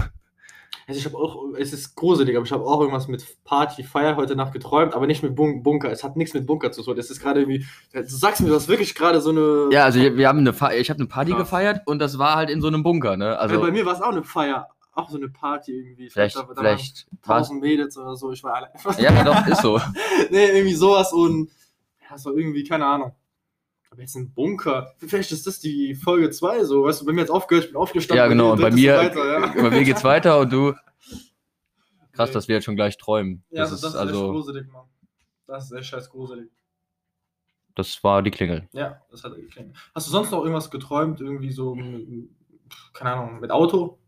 Also 0.89 1.01
ich 1.01 1.05
habe 1.05 1.17
auch, 1.17 1.53
es 1.59 1.73
ist 1.73 1.97
gruselig, 1.97 2.37
aber 2.37 2.47
ich 2.47 2.53
habe 2.53 2.65
auch 2.65 2.79
irgendwas 2.81 3.09
mit 3.09 3.43
Party, 3.43 3.83
Feier 3.83 4.15
heute 4.15 4.37
Nacht 4.37 4.53
geträumt, 4.53 4.95
aber 4.95 5.09
nicht 5.09 5.21
mit 5.21 5.35
Bun 5.35 5.65
Bunker. 5.65 5.91
Es 5.91 6.05
hat 6.05 6.17
nichts 6.17 6.33
mit 6.33 6.47
Bunker 6.47 6.71
zu 6.71 6.81
tun. 6.85 6.97
Es 6.97 7.11
ist 7.11 7.19
gerade 7.21 7.41
irgendwie, 7.41 7.67
du 7.93 8.05
sagst 8.05 8.41
mir, 8.41 8.49
du 8.51 8.55
hast 8.55 8.69
wirklich 8.69 8.95
gerade 8.95 9.21
so 9.21 9.31
eine. 9.31 9.69
Ja, 9.73 9.85
also 9.85 9.99
wir 9.99 10.29
haben 10.29 10.39
eine 10.39 10.53
Fe 10.53 10.77
ich 10.77 10.89
habe 10.89 11.01
eine 11.01 11.09
Party 11.09 11.33
Krass. 11.33 11.41
gefeiert 11.41 11.81
und 11.87 11.99
das 11.99 12.19
war 12.19 12.37
halt 12.37 12.51
in 12.51 12.61
so 12.61 12.69
einem 12.69 12.85
Bunker, 12.85 13.17
ne? 13.17 13.37
also 13.37 13.55
Also 13.55 13.67
bei 13.67 13.73
mir 13.73 13.85
war 13.85 13.95
es 13.95 14.01
auch 14.01 14.13
eine 14.13 14.23
Feier, 14.23 14.69
auch 14.93 15.11
so 15.11 15.17
eine 15.17 15.29
Party 15.29 15.73
irgendwie. 15.73 16.07
Ich 16.07 16.13
vielleicht, 16.13 16.37
glaub, 16.37 16.49
da- 16.49 16.55
da 16.55 16.61
vielleicht. 16.61 17.09
1000 17.23 17.61
Mädels 17.61 17.99
oder 17.99 18.15
so, 18.15 18.31
ich 18.31 18.45
war 18.45 18.55
alle. 18.55 18.71
Ja, 19.03 19.25
doch, 19.25 19.45
ist 19.49 19.63
so. 19.63 19.81
nee, 20.31 20.51
irgendwie 20.51 20.75
sowas 20.75 21.13
und 21.13 21.51
ja, 22.09 22.17
so 22.17 22.37
irgendwie, 22.37 22.63
keine 22.63 22.87
Ahnung. 22.87 23.11
Aber 23.97 24.03
jetzt 24.03 24.15
ein 24.15 24.31
Bunker. 24.35 24.93
Vielleicht 24.99 25.33
ist 25.33 25.47
das 25.47 25.59
die 25.59 25.95
Folge 25.95 26.29
2 26.29 26.65
so, 26.65 26.85
weißt 26.85 27.01
du, 27.01 27.07
bei 27.07 27.13
mir 27.13 27.23
jetzt 27.23 27.31
aufgehört, 27.31 27.65
ich 27.65 27.71
bin 27.73 27.81
aufgestanden. 27.81 28.23
Ja, 28.23 28.29
genau. 28.29 28.53
Und 28.53 28.61
bei 28.61 28.71
mir, 28.71 28.95
Weiter, 28.99 29.41
ja. 29.41 29.47
bei 29.57 29.71
mir 29.71 29.85
geht's 29.85 30.05
weiter 30.05 30.39
und 30.41 30.53
du. 30.53 30.75
Krass, 32.13 32.29
Nee. 32.29 32.35
dass 32.35 32.49
wir 32.49 32.57
jetzt 32.57 32.65
schon 32.65 32.77
gleich 32.77 32.99
träumen. 32.99 33.43
Ja, 33.51 33.63
das 33.63 33.71
das, 33.71 33.79
ist 33.81 33.87
ist 33.89 33.95
echt 33.95 34.01
also, 34.01 34.31
gruselig, 34.33 34.71
Mann. 34.71 34.85
Das 35.47 35.65
ist 35.65 35.73
echt 35.73 35.87
scheiß 35.89 36.11
gruselig. 36.11 36.51
das 37.75 38.05
war 38.05 38.23
die 38.23 38.31
Klingel. 38.31 38.69
Ja, 38.73 39.01
das 39.11 39.25
hat 39.25 39.33
er 39.33 39.39
geklingelt. 39.39 39.75
Hast 39.95 40.07
du 40.07 40.11
sonst 40.11 40.31
noch 40.31 40.41
irgendwas 40.41 40.71
geträumt, 40.71 41.21
irgendwie 41.23 41.51
so, 41.53 41.75
mit- 41.75 42.29
keine 42.93 43.13
Ahnung, 43.13 43.41
mit 43.41 43.51
Auto? 43.51 43.99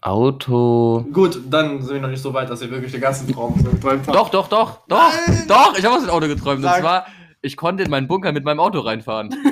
Auto. 0.00 1.04
Gut, 1.12 1.40
dann 1.50 1.82
sind 1.82 1.94
wir 1.94 2.00
noch 2.00 2.08
nicht 2.08 2.22
so 2.22 2.32
weit, 2.34 2.48
dass 2.50 2.62
ihr 2.62 2.70
wirklich 2.70 2.92
den 2.92 3.00
ganzen 3.00 3.30
Traum 3.32 3.58
so 3.62 3.70
geträumt 3.70 4.06
habt. 4.06 4.16
Doch, 4.16 4.28
doch, 4.30 4.48
doch, 4.48 4.86
doch, 4.86 4.98
Nein! 5.26 5.44
doch. 5.48 5.76
Ich 5.78 5.84
habe 5.84 5.96
was 5.96 6.02
mit 6.02 6.10
Auto 6.10 6.26
geträumt. 6.28 6.58
Und 6.58 6.62
Sag. 6.62 6.80
zwar, 6.80 7.06
ich 7.44 7.56
konnte 7.56 7.82
in 7.84 7.90
meinen 7.90 8.08
Bunker 8.08 8.32
mit 8.32 8.44
meinem 8.44 8.60
Auto 8.60 8.80
reinfahren. 8.80 9.34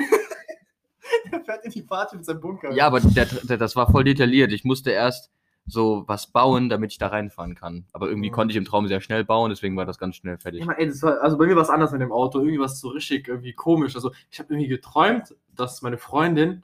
Er 1.31 1.41
fährt 1.43 1.65
in 1.65 1.71
die 1.71 1.81
Party 1.81 2.15
mit 2.15 2.25
seinem 2.25 2.39
Bunker. 2.41 2.71
Ja, 2.73 2.85
aber 2.87 2.99
der, 2.99 3.25
der, 3.25 3.57
das 3.57 3.75
war 3.75 3.89
voll 3.91 4.03
detailliert. 4.03 4.51
Ich 4.51 4.63
musste 4.63 4.91
erst 4.91 5.31
so 5.65 6.03
was 6.07 6.27
bauen, 6.27 6.69
damit 6.69 6.91
ich 6.91 6.97
da 6.97 7.07
reinfahren 7.07 7.55
kann. 7.55 7.85
Aber 7.93 8.07
irgendwie 8.07 8.29
Mhm. 8.29 8.33
konnte 8.33 8.51
ich 8.51 8.57
im 8.57 8.65
Traum 8.65 8.87
sehr 8.87 9.01
schnell 9.01 9.23
bauen, 9.23 9.49
deswegen 9.49 9.75
war 9.77 9.85
das 9.85 9.97
ganz 9.97 10.15
schnell 10.17 10.37
fertig. 10.37 10.65
Ja, 10.65 10.73
ey, 10.73 10.89
war, 11.01 11.21
also 11.21 11.37
bei 11.37 11.45
mir 11.47 11.55
war 11.55 11.63
es 11.63 11.69
anders 11.69 11.91
mit 11.91 12.01
dem 12.01 12.11
Auto. 12.11 12.39
Irgendwie 12.39 12.59
war 12.59 12.65
es 12.65 12.79
so 12.79 12.89
richtig 12.89 13.27
irgendwie 13.27 13.53
komisch. 13.53 13.95
Also 13.95 14.11
ich 14.29 14.39
habe 14.39 14.53
irgendwie 14.53 14.67
geträumt, 14.69 15.35
dass 15.55 15.81
meine 15.81 15.97
Freundin 15.97 16.63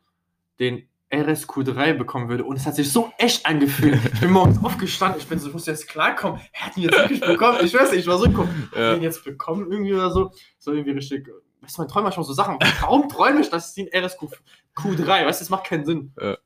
den 0.60 0.88
RSQ3 1.12 1.94
bekommen 1.94 2.30
würde 2.30 2.44
und 2.44 2.56
es 2.56 2.66
hat 2.66 2.76
sich 2.76 2.92
so 2.92 3.12
echt 3.18 3.46
angefühlt. 3.46 4.00
Ich 4.14 4.20
bin 4.20 4.32
morgens 4.32 4.64
aufgestanden, 4.64 5.20
ich 5.20 5.28
bin 5.28 5.40
so, 5.40 5.48
ich 5.48 5.54
muss 5.54 5.66
jetzt 5.66 5.88
klarkommen. 5.88 6.40
Er 6.54 6.68
hat 6.68 6.78
ihn 6.78 6.84
jetzt 6.84 6.98
wirklich 6.98 7.20
bekommen. 7.22 7.58
Ich 7.64 7.74
weiß 7.74 7.92
nicht, 7.92 8.02
ich 8.02 8.08
war 8.08 8.18
so, 8.20 8.30
guck, 8.30 8.48
Ja. 8.76 8.94
den 8.94 9.02
jetzt 9.02 9.24
bekommen 9.24 9.72
irgendwie 9.72 9.94
oder 9.94 10.12
so. 10.12 10.32
So 10.60 10.72
irgendwie 10.72 10.92
richtig. 10.92 11.28
Weißt 11.62 11.78
du, 11.78 11.82
man 11.82 11.88
träumt 11.90 12.04
manchmal 12.06 12.26
so 12.26 12.34
Sachen. 12.34 12.58
Warum 12.82 13.10
träume 13.10 13.42
ich, 13.42 13.50
dass 13.50 13.70
ich 13.76 13.86
den 13.92 14.04
RSQ3? 14.04 15.26
Weißt 15.26 15.42
du, 15.42 15.44
das 15.44 15.50
macht 15.50 15.66
keinen 15.66 15.86
Sinn. 15.86 16.14
Ja. 16.22 16.38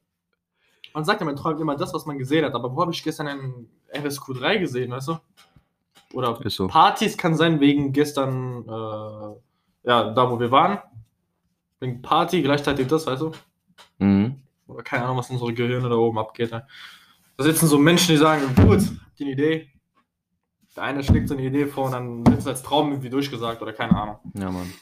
Man 0.94 1.04
sagt 1.06 1.20
ja, 1.22 1.26
man 1.26 1.36
träumt 1.36 1.60
immer 1.60 1.76
das, 1.76 1.94
was 1.94 2.06
man 2.06 2.18
gesehen 2.18 2.46
hat. 2.46 2.54
Aber 2.54 2.74
wo 2.76 2.82
habe 2.82 2.92
ich 2.92 3.04
gestern 3.04 3.28
einen 3.28 3.70
RSQ3 3.94 4.60
gesehen, 4.60 4.92
weißt 4.92 5.10
du? 5.10 5.18
Oder 6.14 6.40
so. 6.50 6.68
Partys 6.68 7.18
kann 7.18 7.36
sein 7.36 7.60
wegen 7.60 7.92
gestern, 7.92 8.64
äh, 8.68 9.90
ja, 9.90 10.12
da 10.14 10.32
wo 10.32 10.40
wir 10.40 10.52
waren. 10.52 10.80
Wegen 11.80 12.02
Party, 12.02 12.42
gleichzeitig 12.44 12.88
das, 12.88 13.06
weißt 13.08 13.22
du? 13.24 13.32
Mhm. 13.98 14.40
Oder 14.68 14.84
keine 14.84 15.06
Ahnung, 15.06 15.18
was 15.18 15.30
unsere 15.30 15.54
Gehirne 15.54 15.90
da 15.90 15.96
oben 15.96 16.20
abgeht. 16.20 16.52
Ne? 16.52 16.66
Da 17.38 17.44
sitzen 17.44 17.68
so 17.68 17.78
Menschen, 17.78 18.10
die 18.10 18.18
sagen, 18.18 18.44
gut, 18.56 18.80
habt 18.80 19.20
ihr 19.20 19.26
eine 19.26 19.34
Idee. 19.34 19.70
Der 20.76 20.84
eine 20.84 21.04
schlägt 21.04 21.28
so 21.28 21.36
eine 21.36 21.44
Idee 21.44 21.68
vor 21.68 21.86
und 21.86 21.92
dann 21.92 22.26
wird 22.26 22.40
es 22.40 22.48
als 22.48 22.64
Traum 22.64 22.90
irgendwie 22.90 23.10
durchgesagt 23.10 23.62
oder 23.62 23.74
keine 23.74 23.96
Ahnung. 23.96 24.18
Ja, 24.34 24.50
Mann. 24.50 24.74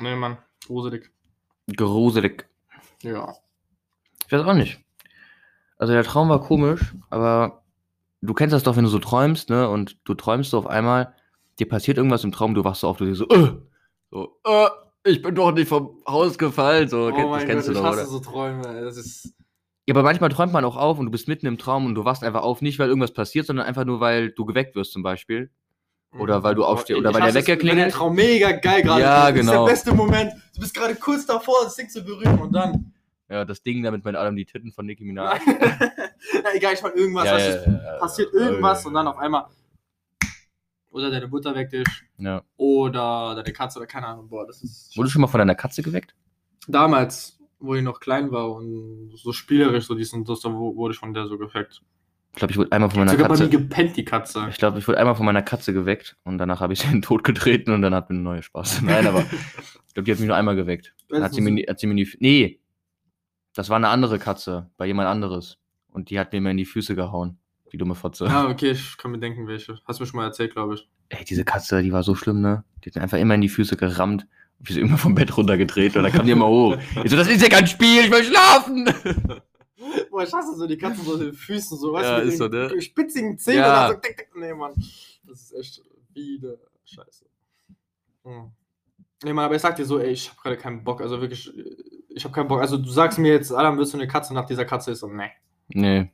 Nee, 0.00 0.14
Mann, 0.14 0.38
gruselig. 0.66 1.10
Gruselig. 1.76 2.48
Ja. 3.02 3.34
Ich 4.26 4.32
weiß 4.32 4.42
auch 4.42 4.54
nicht. 4.54 4.80
Also 5.76 5.92
der 5.92 6.04
Traum 6.04 6.28
war 6.28 6.40
komisch, 6.40 6.94
aber 7.10 7.62
du 8.20 8.34
kennst 8.34 8.52
das 8.52 8.62
doch, 8.62 8.76
wenn 8.76 8.84
du 8.84 8.90
so 8.90 8.98
träumst, 8.98 9.50
ne? 9.50 9.68
Und 9.68 9.98
du 10.04 10.14
träumst 10.14 10.50
so 10.50 10.58
auf 10.58 10.66
einmal, 10.66 11.14
dir 11.58 11.68
passiert 11.68 11.98
irgendwas 11.98 12.24
im 12.24 12.32
Traum, 12.32 12.54
du 12.54 12.64
wachst 12.64 12.80
so 12.80 12.88
auf, 12.88 12.96
du 12.96 13.04
denkst 13.04 13.18
so, 13.18 13.28
äh, 13.28 13.56
so, 14.10 14.40
äh, 14.44 14.68
ich 15.08 15.22
bin 15.22 15.34
doch 15.34 15.52
nicht 15.52 15.68
vom 15.68 16.00
Haus 16.06 16.38
gefallen. 16.38 16.88
So, 16.88 17.08
kenn- 17.08 17.32
das 17.32 17.44
kennst 17.44 17.68
du 17.68 17.72
ich 17.72 17.78
doch, 17.78 17.84
hasse 17.84 18.00
oder? 18.02 18.06
so 18.08 18.20
Träume. 18.20 18.62
Das 18.84 18.96
ist. 18.96 19.32
Ja, 19.86 19.94
aber 19.94 20.02
manchmal 20.02 20.28
träumt 20.30 20.52
man 20.52 20.64
auch 20.64 20.76
auf 20.76 20.98
und 20.98 21.06
du 21.06 21.12
bist 21.12 21.28
mitten 21.28 21.46
im 21.46 21.56
Traum 21.58 21.86
und 21.86 21.94
du 21.94 22.04
wachst 22.04 22.22
einfach 22.22 22.42
auf, 22.42 22.60
nicht 22.60 22.78
weil 22.78 22.88
irgendwas 22.88 23.12
passiert, 23.12 23.46
sondern 23.46 23.66
einfach 23.66 23.84
nur, 23.86 24.00
weil 24.00 24.30
du 24.30 24.44
geweckt 24.44 24.74
wirst 24.76 24.92
zum 24.92 25.02
Beispiel. 25.02 25.50
Oder 26.18 26.42
weil 26.42 26.54
du 26.54 26.64
aufstehst- 26.64 26.98
oder 26.98 27.10
Ich 27.10 27.16
weil 27.16 27.22
der 27.22 27.34
Wecker 27.34 27.48
wenn 27.52 27.58
der 27.58 27.74
klingelt. 27.74 27.92
Traum 27.94 28.14
mega 28.14 28.52
geil 28.52 28.82
gerade. 28.82 29.02
Ja, 29.02 29.30
genau. 29.30 29.66
Das 29.66 29.78
ist 29.78 29.86
der 29.86 29.92
beste 29.92 29.94
Moment. 29.94 30.32
Du 30.54 30.60
bist 30.60 30.74
gerade 30.74 30.94
kurz 30.94 31.26
davor, 31.26 31.56
das 31.64 31.76
Ding 31.76 31.88
zu 31.88 32.02
berühren 32.02 32.38
und 32.38 32.52
dann. 32.52 32.92
Ja, 33.30 33.44
das 33.44 33.62
Ding 33.62 33.82
damit 33.82 34.04
mit 34.06 34.16
allem 34.16 34.34
die 34.36 34.46
Titten 34.46 34.72
von 34.72 34.86
Nicki 34.86 35.04
Minaj. 35.04 35.38
Na, 35.46 36.54
egal, 36.54 36.72
ich 36.74 36.82
meine 36.82 36.94
irgendwas. 36.94 37.26
ja, 37.26 37.38
ja, 37.38 37.54
ja, 37.66 37.98
passiert 37.98 38.32
irgendwas 38.32 38.86
und 38.86 38.94
dann 38.94 39.06
auf 39.06 39.18
einmal. 39.18 39.44
Oder 40.90 41.10
deine 41.10 41.28
Mutter 41.28 41.54
weckt 41.54 41.72
dich. 41.72 41.86
Ja. 42.18 42.42
Oder 42.56 43.34
deine 43.36 43.52
Katze 43.52 43.78
oder 43.78 43.86
keine 43.86 44.06
Ahnung. 44.06 44.28
Boah, 44.28 44.46
das 44.46 44.62
ist. 44.62 44.96
Wurdest 44.96 45.10
du 45.10 45.12
schon 45.14 45.22
mal 45.22 45.28
von 45.28 45.38
deiner 45.38 45.54
Katze 45.54 45.82
geweckt? 45.82 46.14
Damals, 46.66 47.38
wo 47.60 47.74
ich 47.74 47.82
noch 47.82 48.00
klein 48.00 48.30
war 48.30 48.52
und 48.52 49.12
so 49.16 49.32
spielerisch, 49.32 49.86
so 49.86 49.94
dies 49.94 50.12
und 50.12 50.28
das, 50.28 50.40
da 50.40 50.52
wurde 50.52 50.94
ich 50.94 50.98
von 50.98 51.12
der 51.12 51.26
so 51.26 51.38
gefeckt. 51.38 51.82
Ich 52.32 52.38
glaube, 52.38 52.52
ich 52.52 52.58
wurde 52.58 52.72
einmal 52.72 52.90
von 52.90 53.00
meiner 53.00 53.10
Sogar 53.10 53.28
bei 53.28 53.34
mir 53.34 53.40
Katze. 53.40 53.50
gepennt, 53.50 53.96
die 53.96 54.04
Katze. 54.04 54.46
Ich 54.50 54.58
glaube, 54.58 54.78
ich 54.78 54.86
wurde 54.86 54.98
einmal 54.98 55.16
von 55.16 55.26
meiner 55.26 55.42
Katze 55.42 55.72
geweckt 55.72 56.16
und 56.24 56.38
danach 56.38 56.60
habe 56.60 56.72
ich 56.72 56.80
sie 56.80 56.86
in 56.86 56.92
den 56.94 57.02
Tod 57.02 57.24
getreten 57.24 57.72
und 57.72 57.82
dann 57.82 57.94
hat 57.94 58.10
mir 58.10 58.14
eine 58.14 58.22
neue 58.22 58.42
Spaß. 58.42 58.82
Nein, 58.82 59.06
aber 59.06 59.20
ich 59.20 59.94
glaube, 59.94 60.04
die 60.04 60.12
hat 60.12 60.18
mich 60.20 60.28
nur 60.28 60.36
einmal 60.36 60.54
geweckt. 60.56 60.94
Dann 61.08 61.22
hat 61.22 61.34
sie 61.34 61.40
mir, 61.40 61.64
hat 61.68 61.80
sie 61.80 61.86
mir 61.86 61.96
die, 61.96 62.16
nee, 62.20 62.60
das 63.54 63.70
war 63.70 63.76
eine 63.76 63.88
andere 63.88 64.18
Katze, 64.18 64.70
bei 64.76 64.86
jemand 64.86 65.08
anderes. 65.08 65.58
Und 65.90 66.10
die 66.10 66.20
hat 66.20 66.32
mir 66.32 66.38
immer 66.38 66.50
in 66.50 66.58
die 66.58 66.66
Füße 66.66 66.94
gehauen, 66.94 67.38
die 67.72 67.78
dumme 67.78 67.94
Fotze. 67.94 68.26
Ah, 68.28 68.48
okay, 68.48 68.70
ich 68.72 68.96
kann 68.96 69.10
mir 69.10 69.18
denken, 69.18 69.46
welche. 69.46 69.78
Hast 69.84 69.98
du 69.98 70.02
mir 70.04 70.08
schon 70.08 70.18
mal 70.18 70.24
erzählt, 70.26 70.52
glaube 70.52 70.74
ich. 70.74 70.88
Ey, 71.10 71.24
diese 71.24 71.44
Katze, 71.44 71.82
die 71.82 71.92
war 71.92 72.02
so 72.02 72.14
schlimm, 72.14 72.40
ne? 72.40 72.64
Die 72.84 72.90
hat 72.90 72.96
mir 72.96 73.02
einfach 73.02 73.18
immer 73.18 73.34
in 73.34 73.40
die 73.40 73.48
Füße 73.48 73.76
gerammt. 73.76 74.26
Und 74.58 74.68
wir 74.68 74.74
sind 74.74 74.84
immer 74.86 74.98
vom 74.98 75.14
Bett 75.14 75.36
runtergedreht 75.36 75.96
und 75.96 76.02
dann 76.02 76.12
kam 76.12 76.26
die 76.26 76.32
immer 76.32 76.48
hoch. 76.48 76.76
Ich 77.04 77.10
so, 77.10 77.16
das 77.16 77.28
ist 77.28 77.42
ja 77.42 77.48
kein 77.48 77.66
Spiel, 77.66 78.04
ich 78.04 78.10
will 78.10 78.24
schlafen! 78.24 78.84
Boah, 80.10 80.22
ich 80.24 80.32
hasse 80.32 80.56
so 80.56 80.66
die 80.66 80.76
Katzen 80.76 81.04
so 81.04 81.14
in 81.14 81.20
den 81.20 81.32
Füßen, 81.32 81.78
so, 81.78 81.92
weißt 81.92 82.04
Ja, 82.04 82.18
du, 82.18 82.24
mit 82.24 82.32
ist 82.34 82.40
den 82.40 82.52
so, 82.52 82.74
ne? 82.74 82.82
spitzigen 82.82 83.38
Zähnen. 83.38 83.60
Ja. 83.60 83.88
So, 83.88 83.94
tick, 83.94 84.16
tick. 84.16 84.28
Nee, 84.36 84.52
Mann. 84.54 84.72
Das 85.24 85.42
ist 85.42 85.52
echt 85.52 85.82
wieder 86.12 86.56
scheiße. 86.84 87.24
Hm. 88.24 88.50
Nee, 89.22 89.32
Mann, 89.32 89.44
aber 89.44 89.54
ich 89.56 89.62
sag 89.62 89.76
dir 89.76 89.84
so, 89.84 89.98
ey, 89.98 90.10
ich 90.10 90.30
hab 90.30 90.42
gerade 90.42 90.56
keinen 90.56 90.82
Bock. 90.84 91.00
Also 91.00 91.20
wirklich, 91.20 91.52
ich 92.08 92.24
hab 92.24 92.32
keinen 92.32 92.48
Bock. 92.48 92.60
Also 92.60 92.76
du 92.76 92.88
sagst 92.90 93.18
mir 93.18 93.32
jetzt, 93.32 93.52
Adam, 93.52 93.78
willst 93.78 93.92
du 93.92 93.98
eine 93.98 94.08
Katze 94.08 94.34
nach 94.34 94.46
dieser 94.46 94.64
Katze 94.64 94.90
ist? 94.90 95.02
Und 95.02 95.16
nee. 95.16 95.30
Nee. 95.68 96.10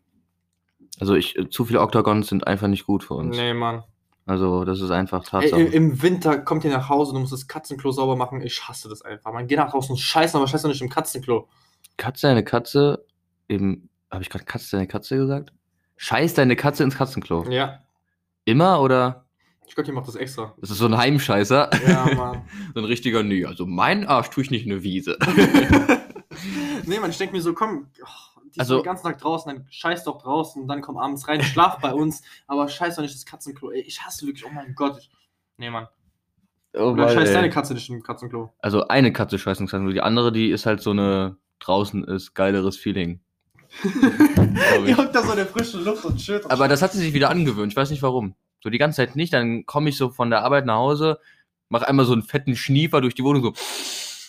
Also 1.00 1.14
ich, 1.14 1.36
äh, 1.36 1.48
zu 1.48 1.64
viele 1.64 1.80
Oktagons 1.80 2.28
sind 2.28 2.46
einfach 2.46 2.68
nicht 2.68 2.86
gut 2.86 3.04
für 3.04 3.14
uns. 3.14 3.36
Nee, 3.36 3.54
Mann. 3.54 3.82
Also 4.26 4.64
das 4.64 4.80
ist 4.80 4.90
einfach 4.90 5.22
Ey, 5.24 5.50
Tatsache. 5.50 5.60
im, 5.60 5.72
Im 5.72 6.02
Winter 6.02 6.38
kommt 6.38 6.64
ihr 6.64 6.70
nach 6.70 6.88
Hause, 6.88 7.12
du 7.12 7.20
musst 7.20 7.32
das 7.32 7.46
Katzenklo 7.46 7.90
sauber 7.92 8.16
machen. 8.16 8.40
Ich 8.40 8.66
hasse 8.66 8.88
das 8.88 9.02
einfach. 9.02 9.32
Man 9.32 9.46
geht 9.46 9.58
nach 9.58 9.70
draußen 9.70 9.90
und 9.90 9.98
scheißen, 9.98 10.38
aber 10.38 10.48
scheiß 10.48 10.62
doch 10.62 10.70
nicht 10.70 10.80
im 10.80 10.88
Katzenklo. 10.88 11.48
Katze, 11.96 12.28
eine 12.28 12.42
Katze, 12.42 13.04
eben, 13.48 13.90
habe 14.10 14.22
ich 14.22 14.30
gerade 14.30 14.44
Katze, 14.44 14.76
deine 14.76 14.86
Katze 14.86 15.16
gesagt? 15.16 15.52
Scheiß 15.96 16.34
deine 16.34 16.56
Katze 16.56 16.82
ins 16.84 16.96
Katzenklo. 16.96 17.44
Ja. 17.50 17.80
Immer 18.44 18.80
oder? 18.80 19.24
Ich 19.66 19.74
glaube, 19.74 19.88
ihr 19.88 19.94
macht 19.94 20.08
das 20.08 20.16
extra. 20.16 20.54
Das 20.60 20.70
ist 20.70 20.78
so 20.78 20.86
ein 20.86 20.96
Heimscheißer. 20.96 21.70
Ja, 21.86 22.14
Mann. 22.14 22.42
so 22.74 22.80
ein 22.80 22.84
richtiger, 22.86 23.22
nee, 23.22 23.44
also 23.44 23.66
mein 23.66 24.06
Arsch 24.06 24.30
tue 24.30 24.42
ich 24.42 24.50
nicht 24.50 24.66
in 24.66 24.72
eine 24.72 24.82
Wiese. 24.82 25.18
nee, 26.86 26.98
man, 26.98 27.10
ich 27.10 27.18
denke 27.18 27.34
mir 27.34 27.42
so, 27.42 27.54
komm, 27.54 27.88
oh, 28.02 28.33
die 28.54 28.60
Also- 28.60 28.76
den 28.78 28.84
ganzen 28.84 29.04
Tag 29.04 29.18
draußen, 29.18 29.52
dann 29.52 29.66
scheiß 29.70 30.04
doch 30.04 30.22
draußen 30.22 30.62
und 30.62 30.68
dann 30.68 30.80
komm 30.80 30.96
abends 30.96 31.28
rein, 31.28 31.42
schlaf 31.42 31.78
bei 31.80 31.92
uns, 31.92 32.22
aber 32.46 32.68
scheiß 32.68 32.96
doch 32.96 33.02
nicht 33.02 33.14
das 33.14 33.26
Katzenklo. 33.26 33.70
Ey, 33.70 33.80
ich 33.82 34.00
hasse 34.02 34.26
wirklich, 34.26 34.44
oh 34.44 34.50
mein 34.52 34.74
Gott. 34.74 34.98
Ich, 34.98 35.10
nee, 35.56 35.70
Mann. 35.70 35.88
Oh, 36.76 36.90
Oder 36.90 37.08
scheiß 37.08 37.32
deine 37.32 37.50
Katze 37.50 37.74
nicht 37.74 37.88
im 37.88 38.02
Katzenklo. 38.02 38.52
Also 38.58 38.88
eine 38.88 39.12
Katze 39.12 39.38
scheißt 39.38 39.60
ins 39.60 39.70
Katzenklo. 39.70 39.92
Die 39.92 40.00
andere, 40.00 40.32
die 40.32 40.50
ist 40.50 40.66
halt 40.66 40.80
so 40.80 40.90
eine 40.90 41.36
draußen 41.60 42.04
ist 42.04 42.34
geileres 42.34 42.76
Feeling. 42.76 43.20
Ihr 44.86 44.96
hockt 44.96 45.14
da 45.14 45.22
so 45.22 45.30
in 45.30 45.36
der 45.36 45.46
frischen 45.46 45.84
Luft 45.84 46.04
und 46.04 46.28
und 46.28 46.50
Aber 46.50 46.68
das 46.68 46.82
hat 46.82 46.92
sie 46.92 46.98
sich 46.98 47.12
wieder 47.12 47.30
angewöhnt. 47.30 47.72
Ich 47.72 47.76
weiß 47.76 47.90
nicht 47.90 48.02
warum. 48.02 48.34
So 48.62 48.70
die 48.70 48.78
ganze 48.78 48.96
Zeit 48.96 49.16
nicht. 49.16 49.32
Dann 49.32 49.66
komme 49.66 49.88
ich 49.88 49.96
so 49.96 50.10
von 50.10 50.30
der 50.30 50.42
Arbeit 50.42 50.66
nach 50.66 50.76
Hause, 50.76 51.18
mache 51.68 51.88
einmal 51.88 52.06
so 52.06 52.12
einen 52.12 52.22
fetten 52.22 52.56
Schniefer 52.56 53.00
durch 53.00 53.14
die 53.14 53.24
Wohnung 53.24 53.42
so. 53.42 53.52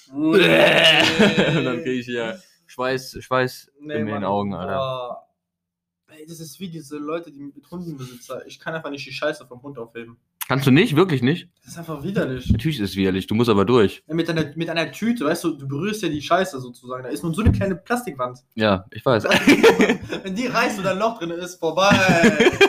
und 0.15 0.39
dann 0.39 1.83
kriege 1.83 1.93
ich 1.93 2.07
ja 2.07 2.35
Schweiß, 2.75 3.17
Schweiß 3.21 3.71
in 3.79 3.87
den 3.87 4.23
Augen, 4.25 4.53
Alter. 4.53 4.75
boah. 4.75 5.21
Ey, 6.07 6.25
das 6.27 6.41
ist 6.41 6.59
wie 6.59 6.67
diese 6.69 6.97
Leute, 6.97 7.31
die 7.31 7.39
mit 7.39 7.71
Hundenbesitzer. 7.71 8.45
Ich 8.47 8.59
kann 8.59 8.73
einfach 8.75 8.89
nicht 8.89 9.05
die 9.07 9.13
Scheiße 9.13 9.45
vom 9.47 9.61
Hund 9.63 9.77
aufheben. 9.77 10.17
Kannst 10.47 10.67
du 10.67 10.71
nicht? 10.71 10.95
Wirklich 10.97 11.21
nicht? 11.21 11.49
Das 11.63 11.71
ist 11.73 11.77
einfach 11.79 12.03
widerlich. 12.03 12.51
Natürlich 12.51 12.79
ist 12.81 12.91
es 12.91 12.95
widerlich. 12.97 13.27
Du 13.27 13.33
musst 13.35 13.49
aber 13.49 13.63
durch. 13.63 14.03
Ja, 14.07 14.13
mit, 14.13 14.29
einer, 14.29 14.51
mit 14.55 14.69
einer 14.69 14.91
Tüte, 14.91 15.25
weißt 15.25 15.45
du, 15.45 15.51
du 15.51 15.67
berührst 15.67 16.03
ja 16.03 16.09
die 16.09 16.21
Scheiße 16.21 16.59
sozusagen. 16.59 17.03
Da 17.03 17.09
ist 17.09 17.23
nur 17.23 17.33
so 17.33 17.41
eine 17.41 17.53
kleine 17.53 17.75
Plastikwand. 17.77 18.39
Ja, 18.55 18.85
ich 18.91 19.05
weiß. 19.05 19.23
Wenn 20.23 20.35
die 20.35 20.47
reißt 20.47 20.77
und 20.77 20.85
ein 20.85 20.99
Loch 20.99 21.17
drin 21.19 21.31
ist, 21.31 21.55
vorbei. 21.55 21.91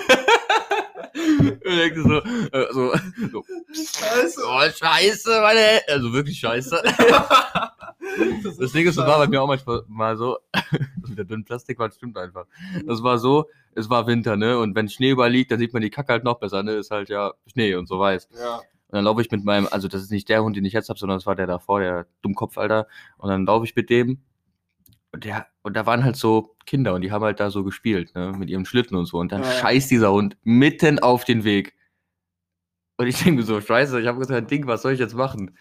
So, 1.66 2.22
äh, 2.52 2.66
so, 2.72 2.94
so, 3.32 3.44
Scheiße. 3.72 4.40
oh, 4.46 4.60
scheiße, 4.70 5.40
meine, 5.40 5.80
also 5.88 6.12
wirklich 6.12 6.38
scheiße. 6.38 6.80
Das 8.58 8.72
Ding 8.72 8.86
ist, 8.86 8.96
das 8.96 9.06
war 9.06 9.18
bei 9.18 9.26
mir 9.26 9.42
auch 9.42 9.46
manchmal 9.46 9.82
mal 9.88 10.16
so, 10.16 10.38
das 10.52 10.62
mit 11.08 11.18
der 11.18 11.24
dünnen 11.24 11.44
Plastikwand 11.44 11.94
stimmt 11.94 12.16
einfach. 12.16 12.46
Das 12.86 13.02
war 13.02 13.18
so, 13.18 13.46
es 13.74 13.90
war 13.90 14.06
Winter, 14.06 14.36
ne? 14.36 14.58
Und 14.58 14.74
wenn 14.74 14.88
Schnee 14.88 15.10
überliegt, 15.10 15.50
dann 15.50 15.58
sieht 15.58 15.72
man 15.72 15.82
die 15.82 15.90
Kacke 15.90 16.12
halt 16.12 16.24
noch 16.24 16.38
besser, 16.38 16.62
ne? 16.62 16.72
Ist 16.72 16.90
halt 16.90 17.08
ja 17.08 17.34
Schnee 17.46 17.74
und 17.74 17.86
so 17.88 17.98
weiß. 17.98 18.28
Ja. 18.38 18.56
Und 18.58 18.64
dann 18.92 19.04
laufe 19.04 19.20
ich 19.20 19.30
mit 19.30 19.44
meinem, 19.44 19.68
also 19.70 19.88
das 19.88 20.02
ist 20.02 20.10
nicht 20.12 20.28
der 20.28 20.42
Hund, 20.42 20.56
den 20.56 20.64
ich 20.64 20.72
jetzt 20.72 20.88
habe, 20.88 20.98
sondern 20.98 21.18
das 21.18 21.26
war 21.26 21.34
der 21.34 21.46
davor, 21.46 21.80
der 21.80 22.06
Dummkopf, 22.22 22.56
Alter. 22.56 22.86
Und 23.18 23.28
dann 23.28 23.44
laufe 23.44 23.64
ich 23.64 23.74
mit 23.74 23.90
dem. 23.90 24.20
Und, 25.12 25.24
der, 25.24 25.46
und 25.62 25.74
da 25.76 25.86
waren 25.86 26.04
halt 26.04 26.16
so 26.16 26.56
Kinder 26.66 26.94
und 26.94 27.00
die 27.02 27.10
haben 27.10 27.24
halt 27.24 27.40
da 27.40 27.50
so 27.50 27.64
gespielt, 27.64 28.14
ne? 28.14 28.32
Mit 28.38 28.48
ihrem 28.48 28.64
Schlitten 28.64 28.96
und 28.96 29.06
so. 29.06 29.18
Und 29.18 29.32
dann 29.32 29.42
Ja, 29.42 29.48
ja. 29.50 29.54
scheißt 29.54 29.90
dieser 29.90 30.12
Hund 30.12 30.36
mitten 30.42 30.98
auf 31.00 31.24
den 31.24 31.44
Weg. 31.44 31.74
Und 32.98 33.08
ich 33.08 33.22
denke 33.22 33.40
mir 33.40 33.42
so, 33.46 33.60
scheiße, 33.60 34.00
ich 34.00 34.06
habe 34.06 34.18
gesagt, 34.18 34.50
Ding, 34.50 34.66
was 34.66 34.82
soll 34.82 34.92
ich 34.92 35.00
jetzt 35.00 35.14
machen? 35.14 35.56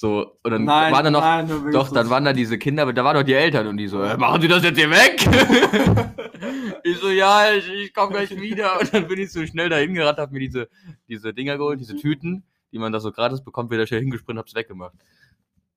So, 0.00 0.38
und 0.44 0.52
dann 0.52 0.62
nein, 0.62 0.92
waren 0.92 1.02
da 1.02 1.10
noch, 1.10 1.20
nein, 1.22 1.72
doch, 1.72 1.90
dann 1.90 2.08
waren 2.08 2.24
da 2.24 2.32
diese 2.32 2.56
Kinder, 2.56 2.82
aber 2.84 2.92
da 2.92 3.02
waren 3.02 3.16
doch 3.16 3.24
die 3.24 3.32
Eltern 3.34 3.66
und 3.66 3.78
die 3.78 3.88
so, 3.88 4.00
äh, 4.00 4.16
machen 4.16 4.40
Sie 4.40 4.46
das 4.46 4.62
jetzt 4.62 4.78
hier 4.78 4.88
weg? 4.88 5.26
ich 6.84 6.98
so, 6.98 7.10
ja, 7.10 7.52
ich, 7.52 7.68
ich 7.68 7.92
komme 7.92 8.12
gleich 8.12 8.30
wieder. 8.40 8.78
Und 8.78 8.94
dann 8.94 9.08
bin 9.08 9.18
ich 9.18 9.32
so 9.32 9.44
schnell 9.44 9.68
dahin 9.68 9.94
gerannt, 9.94 10.18
hab 10.18 10.30
mir 10.30 10.38
diese, 10.38 10.68
diese 11.08 11.34
Dinger 11.34 11.58
geholt, 11.58 11.80
diese 11.80 11.96
Tüten, 11.96 12.44
die 12.70 12.78
man 12.78 12.92
da 12.92 13.00
so 13.00 13.10
gratis 13.10 13.42
bekommt, 13.42 13.72
wieder 13.72 13.88
schnell 13.88 13.98
hingesprintet, 13.98 14.42
hab's 14.42 14.54
weggemacht. 14.54 14.94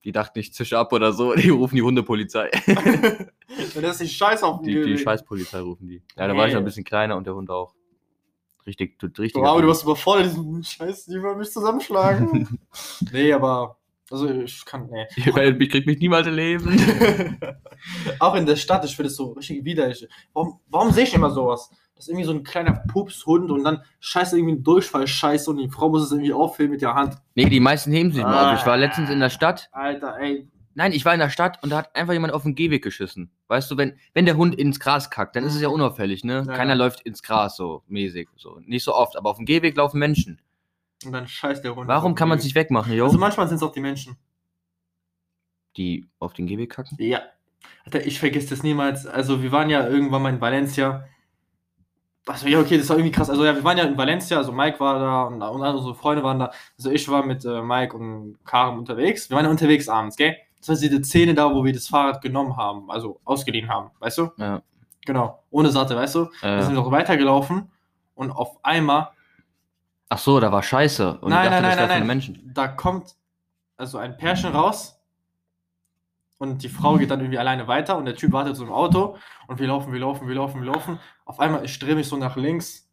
Die 0.04 0.12
dachten, 0.12 0.38
ich 0.38 0.54
zische 0.54 0.78
ab 0.78 0.94
oder 0.94 1.14
so, 1.14 1.34
die 1.36 1.50
rufen 1.50 1.76
die 1.78 1.82
Hundepolizei. 1.82 2.52
Das 3.82 4.00
nicht 4.00 4.16
Scheiß 4.16 4.44
auf 4.44 4.62
Die, 4.62 4.84
die 4.84 5.00
Scheißpolizei 5.00 5.62
rufen 5.62 5.88
die. 5.88 6.04
Ja, 6.16 6.28
da 6.28 6.38
war 6.38 6.48
ich 6.48 6.54
noch 6.54 6.62
ein 6.62 6.66
bisschen 6.66 6.84
kleiner 6.84 7.18
und 7.18 7.26
der 7.26 7.34
Hund 7.34 7.50
auch. 7.50 7.74
Richtig, 8.68 9.02
richtig. 9.02 9.42
Oh, 9.42 9.46
aber 9.46 9.64
du 9.64 9.68
warst 9.68 9.82
überfordert, 9.82 10.28
diesen 10.28 10.64
Scheiß, 10.64 11.06
die 11.06 11.20
wollen 11.24 11.40
mich 11.40 11.50
zusammenschlagen. 11.50 12.60
nee, 13.12 13.34
aber. 13.34 13.81
Also 14.12 14.30
ich 14.30 14.66
kann. 14.66 14.90
Nee. 14.92 15.08
Ich 15.60 15.70
krieg 15.70 15.86
mich 15.86 16.00
niemals 16.00 16.28
im 16.28 16.36
Leben. 16.36 17.40
Auch 18.20 18.36
in 18.36 18.46
der 18.46 18.56
Stadt, 18.56 18.84
ich 18.86 18.96
finde 18.96 19.08
es 19.08 19.16
so 19.16 19.32
richtig 19.32 19.64
widerlich. 19.64 20.08
Warum, 20.34 20.60
warum 20.68 20.92
sehe 20.92 21.04
ich 21.04 21.14
immer 21.14 21.30
sowas? 21.30 21.70
Das 21.96 22.06
ist 22.06 22.10
irgendwie 22.10 22.26
so 22.26 22.34
ein 22.34 22.44
kleiner 22.44 22.84
Pupshund 22.92 23.52
und 23.52 23.64
dann 23.64 23.84
scheiße 24.00 24.38
irgendwie 24.38 24.56
ein 24.56 24.64
Durchfall 24.64 25.08
scheiße 25.08 25.50
und 25.50 25.58
die 25.58 25.70
Frau 25.70 25.90
muss 25.90 26.04
es 26.04 26.12
irgendwie 26.12 26.34
auffüllen 26.34 26.72
mit 26.72 26.82
der 26.82 26.96
Hand. 26.96 27.16
nee, 27.36 27.46
die 27.46 27.60
meisten 27.60 27.92
heben 27.92 28.12
sich 28.12 28.24
mal 28.24 28.54
auf. 28.54 28.60
Ich 28.60 28.66
war 28.66 28.78
letztens 28.78 29.10
in 29.10 29.20
der 29.20 29.30
Stadt. 29.30 29.70
Alter, 29.72 30.18
ey. 30.20 30.48
Nein, 30.74 30.94
ich 30.94 31.04
war 31.06 31.14
in 31.14 31.20
der 31.20 31.30
Stadt 31.30 31.62
und 31.64 31.70
da 31.70 31.78
hat 31.78 31.96
einfach 31.96 32.14
jemand 32.14 32.34
auf 32.34 32.44
den 32.44 32.56
Gehweg 32.56 32.84
geschissen. 32.84 33.30
Weißt 33.48 33.70
du, 33.70 33.78
wenn, 33.78 33.98
wenn 34.14 34.26
der 34.26 34.38
Hund 34.38 34.56
ins 34.56 34.80
Gras 34.80 35.10
kackt, 35.10 35.36
dann 35.36 35.44
ist 35.44 35.56
es 35.56 35.62
ja 35.62 35.68
unauffällig, 35.68 36.24
ne? 36.24 36.46
Ja, 36.48 36.54
Keiner 36.54 36.72
ja. 36.72 36.78
läuft 36.78 37.02
ins 37.02 37.22
Gras 37.22 37.58
so 37.58 37.84
mäßig. 37.88 38.30
So. 38.38 38.60
Nicht 38.66 38.84
so 38.84 38.96
oft, 38.96 39.18
aber 39.18 39.30
auf 39.30 39.38
dem 39.38 39.46
Gehweg 39.46 39.76
laufen 39.76 40.00
Menschen. 40.00 40.40
Und 41.06 41.12
dann 41.14 41.28
scheißt 41.28 41.64
der 41.64 41.76
Hund. 41.76 41.88
Warum 41.88 42.16
kann 42.16 42.30
man 42.30 42.38
den 42.38 42.44
sich 42.44 42.56
wegmachen, 42.56 42.94
jo? 42.94 43.06
Also 43.06 43.18
manchmal 43.18 43.48
sind 43.48 43.58
es 43.58 43.64
auch 43.64 43.72
die 43.72 43.80
Menschen. 43.82 44.18
die 45.78 46.10
auf 46.20 46.34
den 46.34 46.48
Gehweg 46.48 46.70
kacken? 46.72 46.98
Ja. 47.00 47.22
Alter, 47.86 48.06
ich 48.06 48.20
vergesse 48.20 48.50
das 48.50 48.64
niemals. 48.64 49.08
Also, 49.08 49.42
wir 49.42 49.52
waren 49.52 49.70
ja 49.70 49.88
irgendwann 49.88 50.22
mal 50.22 50.34
in 50.34 50.42
Valencia. 50.42 51.06
Also, 52.28 52.48
ja, 52.48 52.60
okay, 52.60 52.78
das 52.78 52.90
war 52.90 52.98
irgendwie 52.98 53.12
krass. 53.12 53.30
Also, 53.30 53.46
ja, 53.46 53.56
wir 53.56 53.64
waren 53.64 53.78
ja 53.78 53.84
in 53.86 53.98
Valencia, 53.98 54.38
also 54.38 54.52
Mike 54.52 54.80
war 54.80 55.00
da 55.00 55.24
und, 55.24 55.42
und 55.42 55.62
unsere 55.62 55.96
Freunde 55.96 56.24
waren 56.24 56.40
da. 56.40 56.52
Also, 56.78 56.92
ich 56.92 57.08
war 57.10 57.26
mit 57.26 57.46
äh, 57.46 57.62
Mike 57.62 57.96
und 57.96 58.38
Karim 58.46 58.78
unterwegs. 58.80 59.30
Wir 59.30 59.36
waren 59.38 59.46
ja 59.46 59.52
unterwegs 59.52 59.88
abends, 59.90 60.18
gell? 60.18 60.36
Das 60.60 60.70
war 60.70 60.76
diese 60.76 61.04
Szene 61.04 61.34
da, 61.34 61.54
wo 61.54 61.64
wir 61.66 61.74
das 61.74 61.88
Fahrrad 61.88 62.22
genommen 62.22 62.56
haben, 62.58 62.92
also 62.92 63.20
ausgeliehen 63.24 63.70
haben, 63.70 63.90
weißt 64.00 64.18
du? 64.20 64.30
Ja. 64.38 64.62
Genau, 65.06 65.44
ohne 65.50 65.72
Satte, 65.72 65.96
weißt 65.96 66.14
du? 66.14 66.30
Wir 66.42 66.62
sind 66.62 66.76
noch 66.76 66.92
weitergelaufen 66.92 67.72
und 68.14 68.30
auf 68.30 68.64
einmal, 68.64 69.10
ach 70.12 70.18
so, 70.20 70.40
da 70.40 70.52
war 70.52 70.62
Scheiße. 70.62 71.20
Und 71.20 71.30
nein, 71.30 71.46
ich 71.46 71.50
dachte, 71.50 71.62
nein, 71.62 71.62
nein, 71.62 71.78
das 71.78 71.88
nein, 71.88 72.00
nein, 72.00 72.08
Menschen. 72.08 72.52
da 72.54 72.68
kommt 72.68 73.16
also 73.78 73.98
ein 73.98 74.18
Pärchen 74.18 74.52
raus 74.52 75.00
und 76.38 76.64
die 76.64 76.70
Frau 76.70 76.98
geht 76.98 77.10
dann 77.12 77.20
irgendwie 77.22 77.40
alleine 77.40 77.68
weiter 77.68 77.98
und 77.98 78.06
der 78.06 78.16
Typ 78.16 78.32
wartet 78.34 78.56
so 78.56 78.64
im 78.66 78.72
Auto 78.72 79.18
und 79.48 79.60
wir 79.60 79.68
laufen, 79.68 79.94
wir 79.94 80.00
laufen, 80.00 80.28
wir 80.28 80.36
laufen, 80.36 80.62
wir 80.62 80.72
laufen. 80.72 81.00
Auf 81.26 81.40
einmal, 81.40 81.64
ich 81.64 81.80
drehe 81.80 81.96
mich 81.96 82.08
so 82.08 82.18
nach 82.18 82.36
links. 82.36 82.88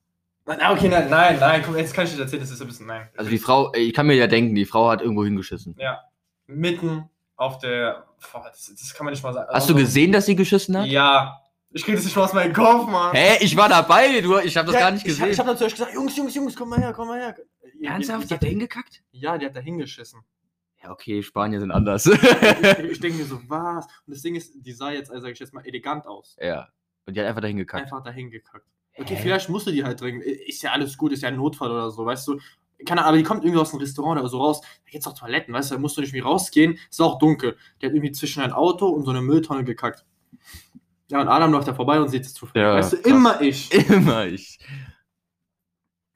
Nein, 0.46 0.58
nein, 0.60 0.72
okay, 0.76 0.88
nein, 0.88 1.10
nein, 1.10 1.38
nein, 1.40 1.62
komm, 1.64 1.76
jetzt 1.76 1.92
kann 1.92 2.06
ich 2.06 2.14
dir 2.14 2.22
erzählen, 2.22 2.40
das 2.40 2.50
ist 2.50 2.60
ein 2.60 2.68
bisschen, 2.68 2.86
nein. 2.86 3.08
Also 3.16 3.30
die 3.30 3.38
Frau, 3.38 3.72
ich 3.74 3.92
kann 3.92 4.06
mir 4.06 4.14
ja 4.14 4.26
denken, 4.28 4.54
die 4.54 4.64
Frau 4.64 4.88
hat 4.88 5.02
irgendwo 5.02 5.24
hingeschissen. 5.24 5.74
Ja, 5.78 6.00
mitten 6.46 7.10
auf 7.36 7.58
der, 7.58 8.04
boah, 8.32 8.44
das, 8.48 8.72
das 8.78 8.94
kann 8.94 9.04
man 9.04 9.12
nicht 9.12 9.22
mal 9.22 9.32
sagen. 9.34 9.48
Hast 9.52 9.68
du 9.68 9.74
Also, 9.74 9.84
gesehen, 9.84 10.12
dass 10.12 10.24
sie 10.26 10.36
geschissen 10.36 10.76
hat? 10.78 10.86
Ja, 10.86 11.40
ich 11.72 11.84
krieg 11.84 11.94
das 11.96 12.04
nicht 12.04 12.16
mal 12.16 12.24
aus 12.24 12.32
meinem 12.32 12.52
Kopf, 12.52 12.88
Mann. 12.88 13.14
Hä? 13.14 13.38
Ich 13.44 13.56
war 13.56 13.68
dabei, 13.68 14.20
du, 14.20 14.38
ich 14.38 14.56
habe 14.56 14.66
das 14.66 14.74
Ja, 14.74 14.80
gar 14.80 14.90
nicht 14.90 15.02
Ich, 15.02 15.08
gesehen. 15.12 15.30
ich 15.30 15.38
habe 15.38 15.48
natürlich 15.50 15.74
gesagt, 15.74 15.94
Jungs, 15.94 16.16
Jungs, 16.16 16.34
Jungs, 16.34 16.56
komm 16.56 16.70
mal 16.70 16.78
her, 16.80 16.92
komm 16.92 17.08
mal 17.08 17.18
her. 17.20 17.36
Ernsthaft? 17.82 18.30
Die 18.30 18.34
hat 18.34 18.42
da 18.42 18.46
hingekackt? 18.46 19.02
Ja, 19.12 19.38
die 19.38 19.46
hat 19.46 19.54
da 19.56 19.60
hingeschissen. 19.60 20.20
Ja, 20.82 20.90
okay, 20.92 21.22
Spanier 21.22 21.60
sind 21.60 21.70
anders. 21.70 22.06
ich 22.06 22.12
ich 22.90 23.00
denke 23.00 23.18
mir 23.18 23.24
so, 23.24 23.40
was? 23.48 23.86
Und 24.06 24.14
das 24.14 24.22
Ding 24.22 24.34
ist, 24.36 24.52
die 24.56 24.72
sah 24.72 24.90
jetzt, 24.90 25.10
also 25.10 25.22
sag 25.22 25.32
ich 25.32 25.38
jetzt 25.38 25.52
mal, 25.52 25.64
elegant 25.66 26.06
aus. 26.06 26.36
ja. 26.40 26.68
Und 27.06 27.14
die 27.16 27.20
hat 27.20 27.26
einfach 27.28 27.40
da 27.40 27.48
hingekackt. 27.48 27.84
Einfach 27.84 28.02
dahin 28.04 28.30
gekackt. 28.30 28.66
Okay, 28.98 29.14
Hä? 29.16 29.22
vielleicht 29.22 29.48
musste 29.48 29.72
die 29.72 29.82
halt 29.82 29.98
dringend. 29.98 30.24
Ist 30.24 30.62
ja 30.62 30.72
alles 30.72 30.98
gut, 30.98 31.10
ist 31.12 31.22
ja 31.22 31.30
ein 31.30 31.36
Notfall 31.36 31.70
oder 31.70 31.90
so, 31.90 32.04
weißt 32.04 32.28
du. 32.28 32.38
Keine 32.84 33.00
Ahnung, 33.00 33.08
aber 33.08 33.16
die 33.16 33.22
kommt 33.22 33.44
irgendwie 33.44 33.60
aus 33.62 33.70
einem 33.72 33.80
Restaurant 33.80 34.20
oder 34.20 34.28
so 34.28 34.38
raus. 34.42 34.60
Da 34.60 34.90
gibt's 34.90 35.06
auch 35.06 35.14
Toiletten, 35.18 35.54
weißt 35.54 35.70
du, 35.70 35.76
da 35.76 35.80
musst 35.80 35.96
du 35.96 36.02
nicht 36.02 36.12
mehr 36.12 36.22
rausgehen. 36.24 36.78
Ist 36.90 37.00
auch 37.00 37.18
dunkel. 37.18 37.56
Die 37.80 37.86
hat 37.86 37.94
irgendwie 37.94 38.12
zwischen 38.12 38.42
ein 38.42 38.52
Auto 38.52 38.88
und 38.88 39.04
so 39.06 39.10
eine 39.10 39.22
Mülltonne 39.22 39.64
gekackt. 39.64 40.04
Ja, 41.10 41.20
und 41.22 41.28
Adam 41.28 41.52
läuft 41.52 41.68
da 41.68 41.74
vorbei 41.74 42.00
und 42.00 42.08
sieht 42.08 42.24
es 42.26 42.34
zufällig. 42.34 42.66
Ja, 42.66 42.74
weißt 42.74 42.92
du, 42.92 42.96
krass. 42.98 43.06
immer 43.12 43.40
ich. 43.40 43.72
Immer 43.90 44.26
ich. 44.26 44.58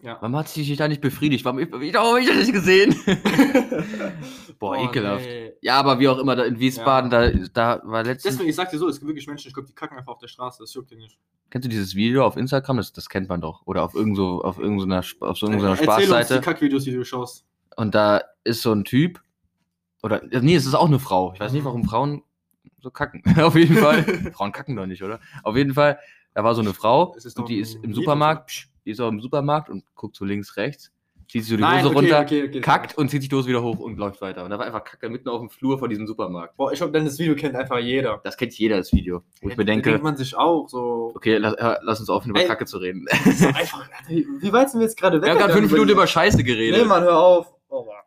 Ja. 0.02 0.16
Warum 0.20 0.36
hat 0.36 0.48
sie 0.48 0.64
sich 0.64 0.76
da 0.76 0.88
nicht 0.88 1.00
befriedigt? 1.00 1.44
Warum, 1.44 1.58
warum 1.60 2.08
habe 2.08 2.20
ich 2.20 2.26
das 2.26 2.36
nicht 2.38 2.52
gesehen? 2.52 2.94
Boah, 4.58 4.76
ekelhaft. 4.76 5.24
nee. 5.24 5.52
Ja, 5.60 5.76
aber 5.78 5.98
wie 6.00 6.08
auch 6.08 6.18
immer, 6.18 6.34
da 6.36 6.44
in 6.44 6.58
Wiesbaden, 6.58 7.08
da, 7.10 7.30
da 7.30 7.80
war 7.84 8.02
letztens. 8.02 8.34
Deswegen, 8.34 8.50
ich 8.50 8.56
sag 8.56 8.70
dir 8.70 8.78
so, 8.78 8.88
es 8.88 8.98
gibt 8.98 9.08
wirklich 9.08 9.26
Menschen, 9.28 9.48
ich 9.48 9.54
glaube, 9.54 9.68
die 9.68 9.74
kacken 9.74 9.96
einfach 9.96 10.12
auf 10.12 10.18
der 10.18 10.26
Straße. 10.28 10.58
Das 10.62 10.74
juckt 10.74 10.90
dir 10.90 10.98
nicht. 10.98 11.18
Kennst 11.50 11.66
du 11.66 11.68
dieses 11.68 11.94
Video 11.94 12.24
auf 12.26 12.36
Instagram? 12.36 12.78
Das, 12.78 12.92
das 12.92 13.08
kennt 13.08 13.28
man 13.28 13.40
doch. 13.40 13.62
Oder 13.66 13.84
auf 13.84 13.94
irgend 13.94 14.16
so, 14.16 14.42
auf 14.42 14.58
irgendeiner, 14.58 15.00
Sp- 15.06 15.22
auf 15.24 15.38
so 15.38 15.46
irgendeiner 15.46 15.72
Erzähl 15.72 15.88
uns 15.88 15.96
die 15.98 16.04
Spaßseite. 16.06 16.40
Kackvideos, 16.40 16.84
die 16.84 16.92
du 16.92 17.04
schaust. 17.04 17.44
Und 17.76 17.94
da 17.94 18.22
ist 18.44 18.62
so 18.62 18.72
ein 18.72 18.84
Typ. 18.84 19.20
Oder, 20.02 20.22
ja, 20.32 20.40
nee, 20.40 20.56
es 20.56 20.66
ist 20.66 20.74
auch 20.74 20.86
eine 20.88 20.98
Frau. 20.98 21.32
Ich 21.34 21.40
weiß 21.40 21.52
nicht, 21.52 21.64
warum 21.64 21.84
Frauen 21.84 22.22
so 22.80 22.90
kacken. 22.90 23.22
auf 23.40 23.54
jeden 23.56 23.76
Fall. 23.76 24.02
Frauen 24.34 24.52
kacken 24.52 24.76
doch 24.76 24.86
nicht, 24.86 25.02
oder? 25.02 25.20
Auf 25.42 25.56
jeden 25.56 25.74
Fall, 25.74 25.98
da 26.34 26.44
war 26.44 26.54
so 26.54 26.60
eine 26.62 26.74
Frau. 26.74 27.14
Und 27.36 27.48
die 27.48 27.58
ist 27.58 27.76
im 27.82 27.94
Supermarkt. 27.94 28.48
Psch, 28.48 28.68
die 28.84 28.90
ist 28.90 29.00
auch 29.00 29.08
im 29.08 29.20
Supermarkt 29.20 29.70
und 29.70 29.84
guckt 29.94 30.16
so 30.16 30.24
links, 30.24 30.56
rechts. 30.56 30.90
Zieht 31.28 31.42
sich 31.44 31.50
so 31.50 31.56
die 31.56 31.62
Nein, 31.62 31.78
Hose 31.84 31.86
okay, 31.88 31.98
runter. 31.98 32.20
okay, 32.20 32.44
okay, 32.48 32.60
kackt 32.60 32.98
und 32.98 33.08
zieht 33.08 33.22
sich 33.22 33.30
die 33.30 33.36
Hose 33.36 33.48
wieder 33.48 33.62
hoch 33.62 33.78
und 33.78 33.96
läuft 33.96 34.20
weiter. 34.20 34.44
Und 34.44 34.50
da 34.50 34.58
war 34.58 34.66
einfach 34.66 34.84
Kacke 34.84 35.08
mitten 35.08 35.30
auf 35.30 35.40
dem 35.40 35.48
Flur 35.48 35.78
von 35.78 35.88
diesem 35.88 36.06
Supermarkt. 36.06 36.56
Boah, 36.56 36.72
ich 36.72 36.78
glaube, 36.78 36.92
dann 36.92 37.06
das 37.06 37.18
Video 37.18 37.34
kennt 37.34 37.54
einfach 37.54 37.78
jeder. 37.78 38.20
Das 38.22 38.36
kennt 38.36 38.52
jeder, 38.58 38.76
das 38.76 38.92
Video. 38.92 39.22
Wo 39.40 39.48
ich 39.48 39.56
mir 39.56 39.64
da 39.64 39.72
denke, 39.72 39.90
denkt 39.90 40.04
man 40.04 40.16
sich 40.16 40.36
auch 40.36 40.68
so. 40.68 41.12
okay, 41.14 41.38
lass, 41.38 41.54
hör- 41.58 41.78
lass 41.82 42.00
uns 42.00 42.10
aufhören, 42.10 42.32
über 42.32 42.40
Ey. 42.40 42.46
Kacke 42.48 42.66
zu 42.66 42.76
reden. 42.76 43.06
so 43.36 43.46
einfach, 43.54 43.88
wie 44.08 44.52
weit 44.52 44.70
sind 44.70 44.80
wir 44.80 44.86
jetzt 44.86 44.98
gerade 44.98 45.18
weg? 45.22 45.24
Wir 45.24 45.30
haben 45.30 45.38
gerade 45.38 45.52
fünf 45.54 45.72
Minuten 45.72 45.90
über 45.92 46.06
Scheiße 46.06 46.36
Nee, 46.38 46.42
geredet. 46.42 46.86
Mann, 46.86 47.02
hör 47.02 47.18
auf. 47.18 47.54
Oh, 47.68 47.84
Mann. 47.86 48.02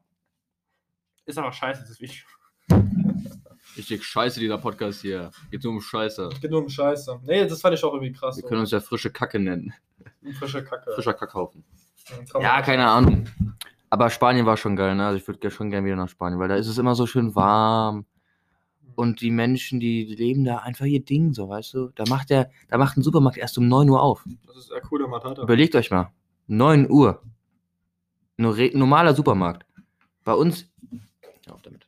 Ist 1.26 1.40
aber 1.40 1.52
scheiße, 1.52 1.84
das 1.88 2.00
Video. 2.00 2.22
Richtig 3.78 4.04
scheiße, 4.06 4.40
dieser 4.40 4.58
Podcast 4.58 5.02
hier. 5.02 5.32
Geht 5.52 5.64
nur 5.64 5.74
um 5.74 5.82
Scheiße. 5.82 6.30
Geht 6.42 6.52
nur 6.52 6.62
um 6.62 6.70
Scheiße. 6.70 7.20
Nee, 7.24 7.46
das 7.46 7.62
fand 7.62 7.76
ich 7.76 7.84
auch 7.84 7.94
irgendwie 7.94 8.14
krass. 8.14 8.38
Wir 8.38 8.44
können 8.44 8.62
uns 8.62 8.72
ja 8.72 8.80
frische 8.80 9.12
Kacke 9.12 9.40
nennen. 9.40 9.74
so. 10.22 10.32
Frische 10.34 10.64
Kacke. 10.64 10.92
Frischer 10.94 11.14
Kackhaufen. 11.14 11.64
Komm. 12.32 12.42
Ja, 12.42 12.62
keine 12.62 12.88
Ahnung. 12.88 13.28
Aber 13.90 14.10
Spanien 14.10 14.46
war 14.46 14.58
schon 14.58 14.76
geil, 14.76 14.96
ne? 14.96 15.06
Also 15.06 15.18
ich 15.18 15.28
würde 15.28 15.50
schon 15.52 15.70
gerne 15.70 15.86
wieder 15.86 15.96
nach 15.96 16.10
Spanien, 16.10 16.40
weil 16.40 16.50
da 16.50 16.56
ist 16.56 16.68
es 16.68 16.78
immer 16.78 16.96
so 16.96 17.06
schön 17.06 17.36
warm. 17.36 18.06
Und 18.96 19.20
die 19.20 19.32
Menschen, 19.32 19.80
die 19.80 20.06
leben 20.06 20.46
da 20.46 20.60
einfach 20.60 20.86
ihr 20.86 21.04
Ding, 21.04 21.34
so, 21.34 21.50
weißt 21.50 21.74
du? 21.74 21.90
Da 21.96 22.06
macht 22.08 22.30
der, 22.30 22.50
da 22.70 22.78
macht 22.78 22.98
ein 22.98 23.04
Supermarkt 23.04 23.38
erst 23.38 23.58
um 23.58 23.68
9 23.68 23.90
Uhr 23.90 24.02
auf. 24.02 24.24
Das 24.48 24.56
ist 24.56 24.70
ja 24.70 24.80
cooler 24.80 25.08
Matata. 25.08 25.44
Überlegt 25.44 25.76
euch 25.76 25.92
mal. 25.92 26.12
9 26.48 26.90
Uhr. 26.90 27.22
Nur 28.38 28.58
normaler 28.74 29.14
Supermarkt. 29.14 29.66
Bei 30.24 30.34
uns. 30.34 30.70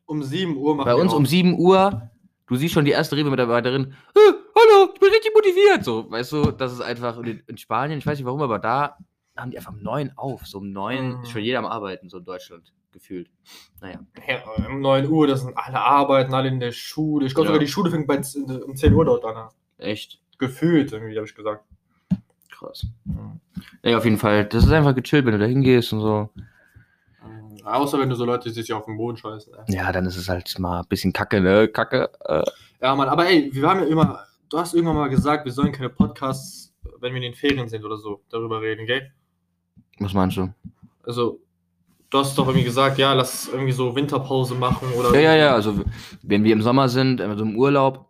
Um 0.08 0.24
7 0.24 0.56
Uhr 0.58 0.76
machen 0.76 0.86
Bei 0.86 0.96
wir 0.96 1.02
uns 1.02 1.12
auf. 1.12 1.18
um 1.20 1.26
7 1.26 1.60
Uhr. 1.60 2.10
Du 2.48 2.56
siehst 2.56 2.74
schon 2.74 2.86
die 2.86 2.92
erste 2.92 3.16
Rewe-Mitarbeiterin. 3.18 3.94
Äh, 4.16 4.20
hallo, 4.56 4.92
ich 4.94 5.00
bin 5.00 5.10
richtig 5.10 5.34
motiviert. 5.36 5.84
So, 5.84 6.10
weißt 6.10 6.32
du, 6.32 6.52
das 6.52 6.72
ist 6.74 6.82
einfach. 6.82 7.18
In 7.20 7.42
in 7.46 7.58
Spanien, 7.58 8.00
ich 8.00 8.06
weiß 8.08 8.18
nicht 8.18 8.26
warum, 8.26 8.42
aber 8.42 8.58
da 8.58 8.98
haben 9.36 9.52
die 9.52 9.58
einfach 9.58 9.74
um 9.74 9.84
9 9.84 10.14
auf. 10.16 10.48
So 10.48 10.60
um 10.60 10.72
9 10.72 11.18
Mhm. 11.18 11.24
ist 11.24 11.32
schon 11.32 11.42
jeder 11.44 11.60
am 11.60 11.66
Arbeiten, 11.66 12.10
so 12.10 12.18
in 12.20 12.24
Deutschland 12.26 12.72
gefühlt. 12.94 13.30
Naja. 13.82 14.00
Ja, 14.28 14.44
um 14.70 14.80
9 14.80 15.08
Uhr, 15.10 15.28
das 15.28 15.42
sind 15.42 15.58
alle 15.58 15.80
arbeiten, 15.80 16.34
alle 16.34 16.48
in 16.48 16.62
der 16.62 16.72
Schule. 16.72 17.26
Ich 17.26 17.34
glaube 17.36 17.48
Ja. 17.48 17.54
sogar 17.54 17.60
die 17.60 17.68
Schule 17.72 17.92
fängt 17.92 18.08
bei, 18.08 18.18
z- 18.18 18.50
um 18.64 18.76
10 18.78 18.94
Uhr 18.94 19.04
dort 19.06 19.26
an. 19.26 19.50
Echt 19.78 20.20
Gefühlt, 20.40 20.94
irgendwie, 20.94 21.16
habe 21.18 21.28
ich 21.28 21.36
gesagt. 21.36 21.66
krass. 22.50 22.88
Ja, 23.84 23.98
auf 23.98 24.06
jeden 24.06 24.18
Fall. 24.18 24.46
Das 24.46 24.64
ist 24.64 24.72
einfach 24.72 24.96
gechillt, 24.96 25.26
wenn 25.26 25.34
du 25.34 25.40
da 25.40 25.46
hingehst 25.46 25.92
und 25.94 26.00
so. 26.00 26.30
Außer 27.68 28.00
wenn 28.00 28.10
du 28.10 28.16
so 28.16 28.26
Leute 28.26 28.50
siehst, 28.50 28.70
die 28.70 28.74
auf 28.74 28.86
dem 28.86 28.98
Boden 28.98 29.18
scheißen. 29.18 29.54
ey. 29.54 29.76
Ja, 29.76 29.92
dann 29.92 30.06
ist 30.06 30.16
es 30.18 30.30
halt 30.30 30.58
mal 30.60 30.80
ein 30.82 30.88
bisschen 30.88 31.14
kacke, 31.14 31.42
ne? 31.42 31.68
Kacke. 31.68 32.10
Äh, 32.26 32.44
Ja, 32.82 32.96
Mann, 32.96 33.10
aber 33.10 33.28
ey, 33.28 33.50
wir 33.54 33.68
haben 33.68 33.82
ja 33.82 33.86
immer, 33.88 34.24
du 34.50 34.58
hast 34.58 34.74
irgendwann 34.74 34.96
mal 34.96 35.10
gesagt, 35.10 35.46
wir 35.46 35.52
sollen 35.52 35.72
keine 35.72 35.90
Podcasts, 35.90 36.74
wenn 37.00 37.14
wir 37.14 37.18
in 37.18 37.32
den 37.32 37.34
Ferien 37.34 37.68
sind 37.68 37.84
oder 37.84 37.98
so, 37.98 38.22
darüber 38.30 38.62
reden, 38.62 38.86
gell? 38.86 39.12
was 40.00 40.14
meinst 40.14 40.38
du? 40.38 40.54
Also, 41.04 41.40
du 42.10 42.20
hast 42.20 42.38
doch 42.38 42.48
irgendwie 42.48 42.66
gesagt, 42.66 42.98
ja, 42.98 43.14
lass 43.14 43.48
irgendwie 43.48 43.72
so 43.72 43.96
Winterpause 43.96 44.54
machen 44.56 44.90
oder. 44.94 45.14
Ja, 45.16 45.20
ja, 45.32 45.36
ja. 45.36 45.54
Also, 45.56 45.82
wenn 46.22 46.44
wir 46.44 46.54
im 46.54 46.62
Sommer 46.62 46.88
sind, 46.90 47.20
also 47.22 47.44
im 47.44 47.56
Urlaub 47.56 48.10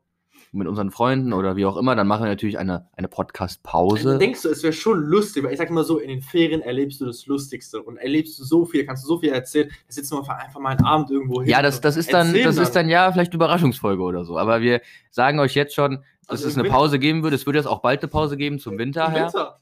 mit 0.52 0.68
unseren 0.68 0.92
Freunden 0.92 1.34
oder 1.34 1.56
wie 1.56 1.66
auch 1.66 1.78
immer, 1.78 1.96
dann 1.96 2.08
machen 2.08 2.24
wir 2.24 2.30
natürlich 2.30 2.58
eine, 2.58 2.88
eine 2.96 3.08
Podcast-Pause. 3.08 4.18
Denkst 4.18 4.42
du, 4.44 4.50
es 4.50 4.64
wäre 4.64 4.74
schon 4.74 5.00
lustig, 5.04 5.44
weil 5.44 5.52
ich 5.52 5.58
sag 5.58 5.70
immer 5.70 5.84
so, 5.84 6.00
in 6.00 6.10
den 6.10 6.22
Ferien 6.22 6.62
erlebst 6.62 7.02
du 7.02 7.06
das 7.06 7.26
Lustigste 7.28 7.82
und 7.82 7.98
erlebst 7.98 8.40
du 8.40 8.44
so 8.44 8.66
viel, 8.66 8.86
kannst 8.86 9.04
du 9.04 9.08
so 9.08 9.20
viel 9.20 9.30
erzählen, 9.30 9.70
da 9.70 9.76
sitzen 9.94 10.16
wir 10.16 10.38
einfach 10.40 10.60
mal 10.60 10.70
einen 10.70 10.86
Abend 10.86 11.12
irgendwo 11.12 11.42
hin. 11.42 11.50
Ja, 11.50 11.62
das, 11.62 11.82
das 11.82 11.98
ist 11.98 12.14
dann, 12.14 12.34
das 12.34 12.58
ist 12.58 12.72
dann 12.76 12.90
ja 12.90 13.12
vielleicht 13.12 13.32
eine 13.32 13.36
Überraschungsfolge 13.38 14.02
oder 14.02 14.24
so. 14.26 14.38
Aber 14.38 14.62
wir 14.62 14.82
sagen 15.12 15.40
euch 15.40 15.54
jetzt 15.56 15.76
schon, 15.76 15.98
dass 16.22 16.40
Also 16.40 16.48
es 16.48 16.56
eine 16.56 16.64
Winter- 16.64 16.78
Pause 16.78 17.00
geben 17.00 17.24
wird. 17.24 17.34
Es 17.34 17.46
wird 17.46 17.56
jetzt 17.56 17.68
auch 17.68 17.82
bald 17.82 18.02
eine 18.02 18.10
Pause 18.10 18.38
geben 18.38 18.60
zum 18.60 18.78
Winter 18.78 19.06
Im 19.08 19.12
her. 19.12 19.26
Winter. 19.26 19.60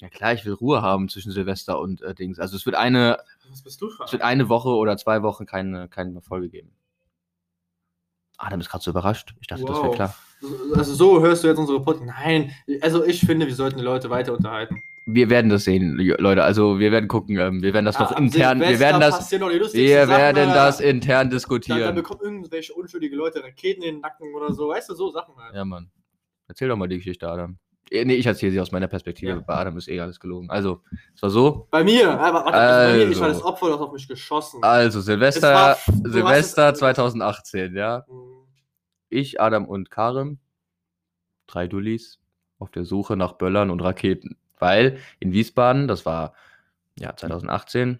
Ja 0.00 0.08
klar, 0.08 0.32
ich 0.32 0.44
will 0.44 0.54
Ruhe 0.54 0.82
haben 0.82 1.08
zwischen 1.08 1.30
Silvester 1.30 1.78
und 1.78 2.02
äh, 2.02 2.14
Dings. 2.14 2.40
Also 2.40 2.56
es 2.56 2.66
wird 2.66 2.74
eine, 2.74 3.18
es 3.64 4.12
wird 4.12 4.22
eine 4.22 4.48
Woche 4.48 4.70
oder 4.70 4.96
zwei 4.96 5.22
Wochen 5.22 5.46
keine, 5.46 5.88
keine 5.88 6.20
Folge 6.20 6.48
geben. 6.48 6.72
Adam 8.38 8.60
ist 8.60 8.68
gerade 8.70 8.82
so 8.84 8.90
überrascht. 8.90 9.34
Ich 9.40 9.46
dachte, 9.46 9.64
das 9.64 9.76
wäre 9.76 9.88
Wow. 9.88 9.94
klar. 9.94 10.14
Also 10.74 10.94
so 10.94 11.20
hörst 11.22 11.44
du 11.44 11.48
jetzt 11.48 11.58
unsere 11.58 11.80
Podcast. 11.80 12.06
Nein, 12.06 12.50
also 12.80 13.04
ich 13.04 13.20
finde, 13.20 13.46
wir 13.46 13.54
sollten 13.54 13.78
die 13.78 13.84
Leute 13.84 14.10
weiter 14.10 14.32
unterhalten. 14.32 14.82
Wir 15.06 15.30
werden 15.30 15.50
das 15.50 15.64
sehen, 15.64 15.96
Leute. 15.96 16.44
Also 16.44 16.78
wir 16.78 16.92
werden 16.92 17.08
gucken. 17.08 17.36
Ähm, 17.36 17.62
wir 17.62 17.72
werden 17.74 17.86
das 17.86 17.98
noch 17.98 18.10
Ja, 18.12 18.16
am 18.16 18.24
intern. 18.26 18.60
Wir 18.60 18.78
werden 18.78 19.00
das. 19.00 19.30
Wir 19.30 20.06
Sachen, 20.06 20.10
werden 20.10 20.50
äh, 20.50 20.54
das 20.54 20.80
intern 20.80 21.08
Da, 21.10 21.24
da 21.24 21.30
diskutieren. 21.30 21.94
bekommen 21.94 22.20
irgendwelche 22.22 22.72
unschuldige 22.74 23.16
Leute 23.16 23.42
Raketen 23.42 23.82
in 23.82 23.96
den 23.96 24.00
Nacken 24.00 24.32
oder 24.34 24.52
so, 24.52 24.68
weißt 24.68 24.88
du, 24.90 24.94
so 24.94 25.10
Sachen 25.10 25.34
halt. 25.36 25.54
Ja, 25.54 25.64
Mann. 25.64 25.90
Erzähl 26.46 26.68
doch 26.68 26.76
mal 26.76 26.86
die 26.88 26.98
Geschichte, 26.98 27.28
Adam. 27.28 27.58
Eh, 27.92 28.04
Nee, 28.06 28.14
ich 28.14 28.24
erzähle 28.26 28.52
sie 28.52 28.60
aus 28.60 28.72
meiner 28.72 28.88
Perspektive. 28.88 29.32
Ja. 29.32 29.40
Bei 29.40 29.54
Adam 29.56 29.76
ist 29.76 29.86
eh 29.88 30.00
alles 30.00 30.18
gelogen. 30.18 30.48
Also, 30.50 30.82
es 31.14 31.22
war 31.22 31.30
so. 31.30 31.68
Bei 31.70 31.84
mir, 31.84 32.10
aber 32.18 32.44
warte, 32.44 32.52
also 32.58 32.92
bei 32.92 33.04
mir, 33.04 33.10
ich 33.12 33.20
war 33.20 33.26
Also. 33.28 33.40
das 33.40 33.46
Opfer, 33.46 33.68
das 33.68 33.80
auf 33.80 33.92
mich 33.92 34.08
geschossen. 34.08 34.62
Also, 34.62 35.00
Es 35.00 35.04
Silvester, 35.04 35.54
war- 35.54 35.76
Silvester 36.04 36.72
es- 36.72 36.78
2018, 36.78 37.76
ja. 37.76 38.04
Mhm. 38.08 38.46
Ich, 39.10 39.40
Adam 39.40 39.66
und 39.66 39.90
Karim, 39.90 40.38
drei 41.46 41.68
Dullis, 41.68 42.18
auf 42.58 42.70
der 42.70 42.84
Suche 42.86 43.16
nach 43.16 43.32
Böllern 43.34 43.68
und 43.70 43.80
Raketen. 43.80 44.36
Weil 44.58 44.98
in 45.20 45.32
Wiesbaden, 45.32 45.86
das 45.88 46.06
war 46.06 46.32
ja 46.98 47.14
2018, 47.14 47.98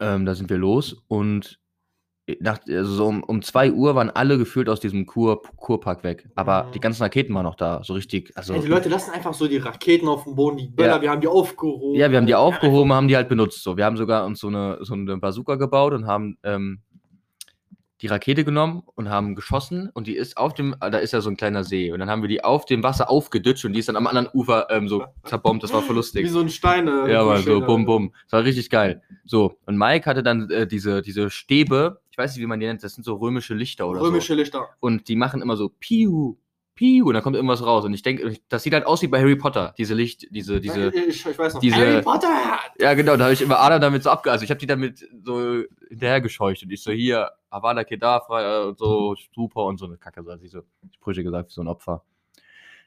ähm, 0.00 0.26
da 0.26 0.34
sind 0.34 0.50
wir 0.50 0.58
los 0.58 1.02
und 1.08 1.58
nach, 2.40 2.58
also 2.66 2.90
so 2.94 3.06
um, 3.06 3.22
um 3.22 3.42
2 3.42 3.72
Uhr 3.72 3.94
waren 3.94 4.08
alle 4.08 4.38
gefühlt 4.38 4.68
aus 4.70 4.80
diesem 4.80 5.04
Kur, 5.04 5.42
Kurpark 5.56 6.02
weg. 6.04 6.26
Aber 6.34 6.64
Mhm. 6.64 6.72
die 6.72 6.80
ganzen 6.80 7.02
Raketen 7.02 7.34
waren 7.34 7.44
noch 7.44 7.54
da, 7.54 7.82
so 7.84 7.92
richtig. 7.92 8.32
Also, 8.34 8.54
Ey, 8.54 8.60
die 8.60 8.66
Leute 8.68 8.88
lassen 8.88 9.10
einfach 9.10 9.34
so 9.34 9.46
die 9.46 9.58
Raketen 9.58 10.08
auf 10.08 10.24
dem 10.24 10.34
Boden, 10.34 10.56
die 10.56 10.68
Böller, 10.68 10.96
Ja. 10.96 11.02
wir 11.02 11.10
haben 11.10 11.20
die 11.20 11.28
aufgehoben. 11.28 11.94
Ja, 11.98 12.10
wir 12.10 12.16
haben 12.16 12.26
die 12.26 12.34
aufgehoben, 12.34 12.92
haben 12.94 13.08
die 13.08 13.16
halt 13.16 13.28
benutzt. 13.28 13.62
So, 13.62 13.76
wir 13.76 13.84
haben 13.84 13.96
sogar 13.98 14.24
uns 14.24 14.40
so 14.40 14.48
eine, 14.48 14.78
so 14.80 14.94
eine 14.94 15.18
Bazooka 15.18 15.56
gebaut 15.56 15.92
und 15.92 16.06
haben 16.06 16.38
ähm, 16.44 16.80
die 18.04 18.08
Rakete 18.08 18.44
genommen 18.44 18.82
und 18.96 19.08
haben 19.08 19.34
geschossen 19.34 19.88
und 19.94 20.06
die 20.06 20.14
ist 20.14 20.36
auf 20.36 20.52
dem, 20.52 20.76
da 20.78 20.98
ist 20.98 21.12
ja 21.14 21.22
so 21.22 21.30
ein 21.30 21.38
kleiner 21.38 21.64
See 21.64 21.90
und 21.90 22.00
dann 22.00 22.10
haben 22.10 22.20
wir 22.20 22.28
die 22.28 22.44
auf 22.44 22.66
dem 22.66 22.82
Wasser 22.82 23.08
aufgeditscht 23.08 23.64
und 23.64 23.72
die 23.72 23.78
ist 23.78 23.88
dann 23.88 23.96
am 23.96 24.06
anderen 24.06 24.28
Ufer 24.34 24.66
ähm, 24.68 24.88
so 24.88 25.06
zerbombt, 25.24 25.62
das 25.62 25.72
war 25.72 25.80
voll 25.80 25.96
lustig. 25.96 26.22
Wie 26.22 26.28
so 26.28 26.40
ein 26.40 26.50
Stein. 26.50 26.86
äh, 26.86 27.10
Ja, 27.10 27.22
aber 27.22 27.38
so 27.38 27.62
bum 27.62 27.86
bum. 27.86 28.12
Das 28.24 28.32
war 28.34 28.44
richtig 28.44 28.68
geil. 28.68 29.00
So, 29.24 29.56
und 29.64 29.78
Mike 29.78 30.04
hatte 30.04 30.22
dann 30.22 30.50
äh, 30.50 30.66
diese, 30.66 31.00
diese 31.00 31.30
Stäbe, 31.30 32.02
ich 32.10 32.18
weiß 32.18 32.34
nicht, 32.34 32.42
wie 32.42 32.46
man 32.46 32.60
die 32.60 32.66
nennt, 32.66 32.84
das 32.84 32.92
sind 32.92 33.04
so 33.04 33.14
römische 33.14 33.54
Lichter 33.54 33.88
oder 33.88 34.02
Römische 34.02 34.34
Lichter. 34.34 34.58
so. 34.58 34.64
Und 34.80 35.08
die 35.08 35.16
machen 35.16 35.40
immer 35.40 35.56
so 35.56 35.70
piu, 35.80 36.36
piu, 36.74 37.06
und 37.06 37.14
dann 37.14 37.22
kommt 37.22 37.36
irgendwas 37.36 37.64
raus. 37.64 37.84
Und 37.84 37.94
ich 37.94 38.02
denke, 38.02 38.36
das 38.48 38.62
sieht 38.62 38.72
halt 38.72 38.86
aus 38.86 39.02
wie 39.02 39.06
bei 39.06 39.20
Harry 39.20 39.36
Potter, 39.36 39.74
diese 39.78 39.94
Licht, 39.94 40.26
diese, 40.30 40.60
diese. 40.60 40.88
ich, 40.94 41.24
ich 41.26 41.38
weiß 41.38 41.54
noch. 41.54 41.60
diese- 41.60 41.76
Harry 41.76 42.02
Potter! 42.02 42.58
Ja, 42.78 42.94
genau, 42.94 43.16
da 43.16 43.24
habe 43.24 43.32
ich 43.34 43.42
immer 43.42 43.60
Adam 43.60 43.80
damit 43.80 44.02
so 44.02 44.10
abge... 44.10 44.30
Also 44.30 44.44
ich 44.44 44.50
habe 44.50 44.58
die 44.58 44.66
damit 44.66 45.08
so 45.24 45.62
hinterhergescheucht 45.88 46.62
und 46.62 46.70
ich 46.70 46.82
so, 46.82 46.90
hier, 46.92 47.30
Avada 47.50 47.84
Kedavra 47.84 48.64
und 48.64 48.78
so, 48.78 49.14
super 49.34 49.64
und 49.64 49.78
so 49.78 49.86
eine 49.86 49.96
Kacke, 49.96 50.22
so 50.22 50.30
als 50.30 50.42
ich 50.42 50.50
so 50.50 50.62
Sprüche 50.94 51.22
gesagt, 51.22 51.50
wie 51.50 51.54
so 51.54 51.62
ein 51.62 51.68
Opfer. 51.68 52.02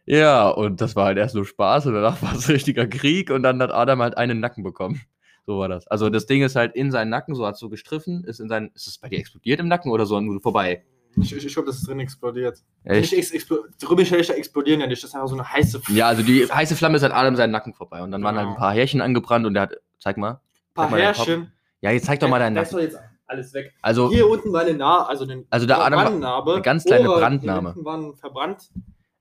Ja, 0.06 0.50
und 0.50 0.80
das 0.80 0.96
war 0.96 1.06
halt 1.06 1.18
erst 1.18 1.36
nur 1.36 1.46
Spaß 1.46 1.88
und 1.88 1.94
danach 1.94 2.22
war 2.22 2.34
es 2.34 2.48
richtiger 2.50 2.88
Krieg 2.88 3.30
und 3.30 3.44
dann 3.44 3.62
hat 3.62 3.72
Adam 3.72 4.02
halt 4.02 4.18
einen 4.18 4.40
Nacken 4.40 4.64
bekommen. 4.64 5.02
So 5.46 5.60
war 5.60 5.70
das. 5.70 5.88
Also 5.88 6.10
das 6.10 6.26
Ding 6.26 6.42
ist 6.44 6.56
halt 6.58 6.76
in 6.76 6.92
seinen 6.92 7.10
Nacken, 7.10 7.34
so 7.36 7.46
hat 7.46 7.58
so 7.58 7.70
gestriffen, 7.70 8.26
ist 8.26 8.40
in 8.42 8.50
seinen, 8.50 8.70
ist 8.76 8.88
es 8.88 8.98
bei 8.98 9.08
dir 9.08 9.20
explodiert 9.20 9.62
im 9.62 9.70
Nacken 9.70 9.92
oder 9.92 10.06
so 10.06 10.20
nur 10.20 10.42
vorbei? 10.42 10.84
Ich, 11.20 11.36
ich, 11.36 11.46
ich 11.46 11.54
glaube, 11.54 11.68
das 11.68 11.78
ist 11.78 11.88
drin 11.88 12.00
explodiert. 12.00 12.60
Echt? 12.84 13.02
Nicht 13.02 13.14
ex 13.14 13.32
explo 13.32 13.58
Römische 13.90 14.16
Lichter 14.18 14.36
explodieren 14.36 14.82
ja 14.82 14.88
nicht. 14.88 15.02
Das 15.04 15.10
ist 15.10 15.16
einfach 15.16 15.28
so 15.28 15.36
eine 15.36 15.52
heiße 15.52 15.78
F- 15.80 15.90
Ja, 15.90 16.08
also 16.08 16.22
die 16.24 16.46
heiße 16.46 16.76
Flamme 16.76 16.98
ist 16.98 17.04
halt 17.04 17.14
Adam 17.14 17.36
seinen 17.36 17.52
Nacken 17.52 17.74
vorbei 17.74 18.02
und 18.04 18.12
dann 18.12 18.24
waren 18.24 18.36
halt 18.36 18.46
Genau. 18.46 18.56
ein 18.56 18.60
paar 18.60 18.74
Härchen 18.74 19.02
angebrannt 19.02 19.46
und 19.46 19.54
der 19.56 19.64
hat, 19.64 19.74
zeig 20.00 20.18
mal. 20.18 20.40
paar 20.74 20.90
mal 20.90 20.98
deinen 21.00 21.16
Härchen. 21.16 21.52
Ja, 21.82 21.92
jetzt 21.92 22.06
zeig 22.06 22.20
doch 22.20 22.30
mal 22.30 22.40
deinen 22.40 22.56
Das 22.56 22.68
ist 22.70 22.74
Nacken. 22.74 22.88
doch 22.88 22.94
jetzt 23.00 23.04
alles 23.26 23.54
weg. 23.54 23.74
Also, 23.82 24.10
Hier 24.12 24.28
unten 24.30 24.54
war 24.54 24.62
eine 24.62 24.74
Narbe, 24.74 25.10
also, 25.10 25.24
eine 25.26 25.44
Also 25.50 25.66
der 25.66 25.84
Adam 25.84 26.24
war- 26.24 26.46
eine 26.54 26.62
ganz 26.62 26.86
kleine 26.86 27.10
Ohren 27.10 27.20
Brandnarbe. 27.20 27.74
Hier 27.74 27.84
waren 27.86 28.16
verbrannt. 28.16 28.70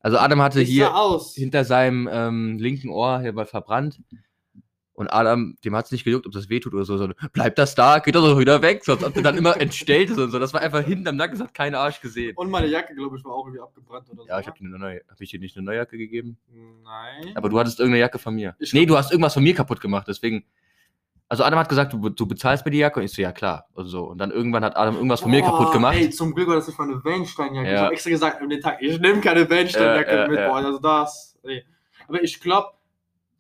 also 0.01 0.19
Adam 0.19 0.43
hatte 0.43 0.61
Ich 0.61 0.69
hier 0.69 0.93
hinter 1.35 1.65
seinem 1.65 2.09
ähm, 2.13 2.59
linken 2.59 2.89
Ohr 2.91 3.21
hier 3.21 3.35
war 3.35 3.47
verbrannt. 3.47 4.01
Und 4.97 5.09
Adam, 5.13 5.57
dem 5.63 5.77
hat 5.77 5.85
es 5.85 5.93
nicht 5.93 6.05
gejuckt, 6.05 6.27
ob 6.27 6.33
das 6.33 6.49
wehtut 6.49 6.73
oder 6.73 6.87
so, 6.87 6.97
sondern 6.97 7.17
bleibt 7.35 7.59
das 7.59 7.75
da, 7.75 7.99
geht 7.99 8.15
das 8.15 8.23
doch 8.25 8.39
wieder 8.39 8.63
weg, 8.63 8.83
sonst 8.83 9.05
ob 9.05 9.13
du 9.13 9.21
dann 9.21 9.37
immer 9.37 9.55
entstellt 9.61 10.09
ist 10.09 10.19
und 10.19 10.31
so. 10.31 10.39
Das 10.39 10.55
war 10.55 10.63
einfach 10.63 10.83
hinten 10.83 11.07
am 11.09 11.17
Nacken, 11.17 11.39
das 11.39 11.47
hat 11.47 11.55
kein 11.55 11.75
Arsch 11.75 12.01
gesehen. 12.01 12.35
Und 12.35 12.51
meine 12.51 12.67
Jacke, 12.67 12.95
glaube 12.95 13.19
ich, 13.19 13.25
war 13.25 13.33
auch 13.33 13.45
irgendwie 13.45 13.61
abgebrannt 13.61 14.07
oder 14.11 14.23
so. 14.23 14.29
Ja, 14.29 14.41
ich 14.41 14.47
habe 14.47 14.59
dir 14.59 14.65
eine 14.65 14.79
neue, 14.79 15.03
habe 15.09 15.23
ich 15.23 15.31
dir 15.31 15.39
nicht 15.39 15.55
eine 15.55 15.67
neue 15.67 15.77
Jacke 15.77 15.99
gegeben? 15.99 16.39
Nein. 16.83 17.33
Aber 17.37 17.51
du 17.51 17.59
hattest 17.59 17.79
irgendeine 17.79 18.01
Jacke 18.01 18.19
von 18.19 18.35
mir. 18.35 18.57
Ich- 18.59 18.73
nee, 18.73 18.87
du 18.87 18.97
hast 18.97 19.13
irgendwas 19.13 19.35
von 19.35 19.43
mir 19.43 19.55
kaputt 19.55 19.81
gemacht, 19.83 20.07
deswegen. 20.09 20.45
Also 21.29 21.43
Adam 21.45 21.59
hat 21.59 21.69
gesagt, 21.69 21.93
du, 21.93 22.09
du 22.09 22.27
bezahlst 22.27 22.65
mir 22.65 22.71
die 22.71 22.79
Jacke 22.79 23.01
und 23.01 23.05
ich 23.05 23.13
so, 23.13 23.21
ja 23.21 23.33
klar. 23.33 23.67
Und 23.75 23.89
so. 23.89 24.05
Und 24.05 24.19
dann 24.19 24.31
irgendwann 24.31 24.65
hat 24.65 24.77
Adam 24.77 24.95
irgendwas 24.95 25.21
von 25.21 25.31
mir 25.31 25.43
kaputt 25.43 25.73
gemacht. 25.73 25.97
Ey, 25.97 26.09
zum 26.09 26.33
Glück 26.35 26.49
war 26.49 26.55
das 26.55 26.69
nicht 26.69 26.79
meine 26.79 27.05
Weinsteinjacke. 27.05 27.69
Ja. 27.69 27.75
Ich 27.75 27.81
habe 27.81 27.93
extra 27.95 28.11
gesagt 28.11 28.41
an 28.41 28.49
den 28.49 28.61
Tag, 28.61 28.81
ich 28.81 28.99
nehme 29.01 29.21
keine 29.21 29.51
Weinsteinjacke 29.51 30.11
Ja, 30.11 30.23
ja, 30.23 30.29
mit. 30.29 30.37
Boah, 30.39 30.57
also 30.57 30.79
das. 30.79 31.37
Nee. 31.43 31.65
Aber 32.09 32.23
ich 32.23 32.41
glaube, 32.41 32.69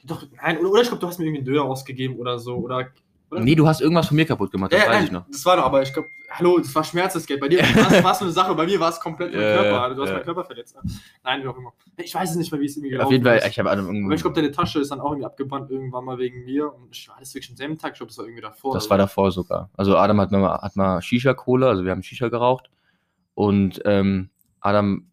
doch, 0.06 0.24
nein, 0.42 0.58
oder, 0.58 0.70
oder 0.70 0.82
ich 0.82 0.88
glaube, 0.88 1.00
du 1.00 1.06
hast 1.06 1.18
mir 1.18 1.24
irgendwie 1.26 1.38
einen 1.40 1.46
Döner 1.46 1.64
ausgegeben 1.64 2.16
oder 2.16 2.38
so. 2.38 2.56
Oder, 2.56 2.88
oder? 3.30 3.40
Nee, 3.40 3.54
du 3.54 3.66
hast 3.66 3.80
irgendwas 3.80 4.06
von 4.08 4.16
mir 4.16 4.24
kaputt 4.26 4.50
gemacht, 4.52 4.72
das 4.72 4.80
Ja, 4.80 4.86
weiß 4.88 4.94
nein, 4.96 5.04
ich 5.04 5.12
noch. 5.12 5.26
Das 5.30 5.44
war 5.44 5.56
noch, 5.56 5.64
aber 5.64 5.82
ich 5.82 5.92
glaube, 5.92 6.08
hallo, 6.30 6.58
das 6.58 6.74
war 6.74 6.84
Schmerzensgeld. 6.84 7.40
Bei 7.40 7.48
dir 7.48 7.58
war 7.60 8.12
es 8.12 8.22
eine 8.22 8.30
Sache, 8.30 8.54
bei 8.54 8.66
mir 8.66 8.78
war 8.80 8.90
es 8.90 9.00
komplett 9.00 9.32
mein 9.32 9.40
Körper. 9.40 9.82
Also, 9.82 9.96
du 9.96 10.02
hast 10.02 10.12
meinen 10.12 10.24
Körper 10.24 10.44
verletzt. 10.44 10.76
ne? 10.76 10.82
Nein, 11.24 11.42
wie 11.42 11.48
auch 11.48 11.56
immer. 11.56 11.72
Ich 11.96 12.14
weiß 12.14 12.30
es 12.30 12.36
nicht 12.36 12.52
mehr, 12.52 12.60
wie 12.60 12.66
es 12.66 12.76
irgendwie 12.76 12.90
gelaufen 12.90 13.06
Auf 13.06 13.12
jeden 13.12 13.24
Fall, 13.24 13.38
ist. 13.38 13.46
ich 13.48 13.58
habe 13.58 13.70
Adam 13.70 13.86
irgendwie. 13.86 14.04
aber 14.06 14.14
ich 14.14 14.20
glaube, 14.22 14.34
deine 14.36 14.50
Tasche 14.52 14.80
ist 14.80 14.90
dann 14.90 15.00
auch 15.00 15.10
irgendwie 15.10 15.26
abgebrannt 15.26 15.70
irgendwann 15.70 16.04
mal 16.04 16.18
wegen 16.18 16.44
mir. 16.44 16.72
Und 16.72 16.88
ich 16.94 17.08
war 17.08 17.16
das 17.18 17.34
wirklich 17.34 17.50
am 17.50 17.56
selben 17.56 17.78
Tag. 17.78 17.92
Ich 17.92 17.98
glaube, 17.98 18.08
das 18.10 18.18
war 18.18 18.24
irgendwie 18.26 18.42
davor. 18.42 18.74
Das 18.74 18.84
Also, 18.84 18.90
war 18.90 18.98
davor 18.98 19.30
sogar. 19.32 19.70
Also 19.76 19.96
Adam 19.96 20.20
hat 20.20 20.30
mal, 20.30 20.58
hat 20.60 20.76
mal 20.76 21.00
Shisha-Kohle, 21.02 21.68
also 21.68 21.84
wir 21.84 21.90
haben 21.90 22.02
Shisha 22.02 22.28
geraucht. 22.28 22.70
Und 23.34 23.82
ähm, 23.84 24.30
Adam 24.60 25.10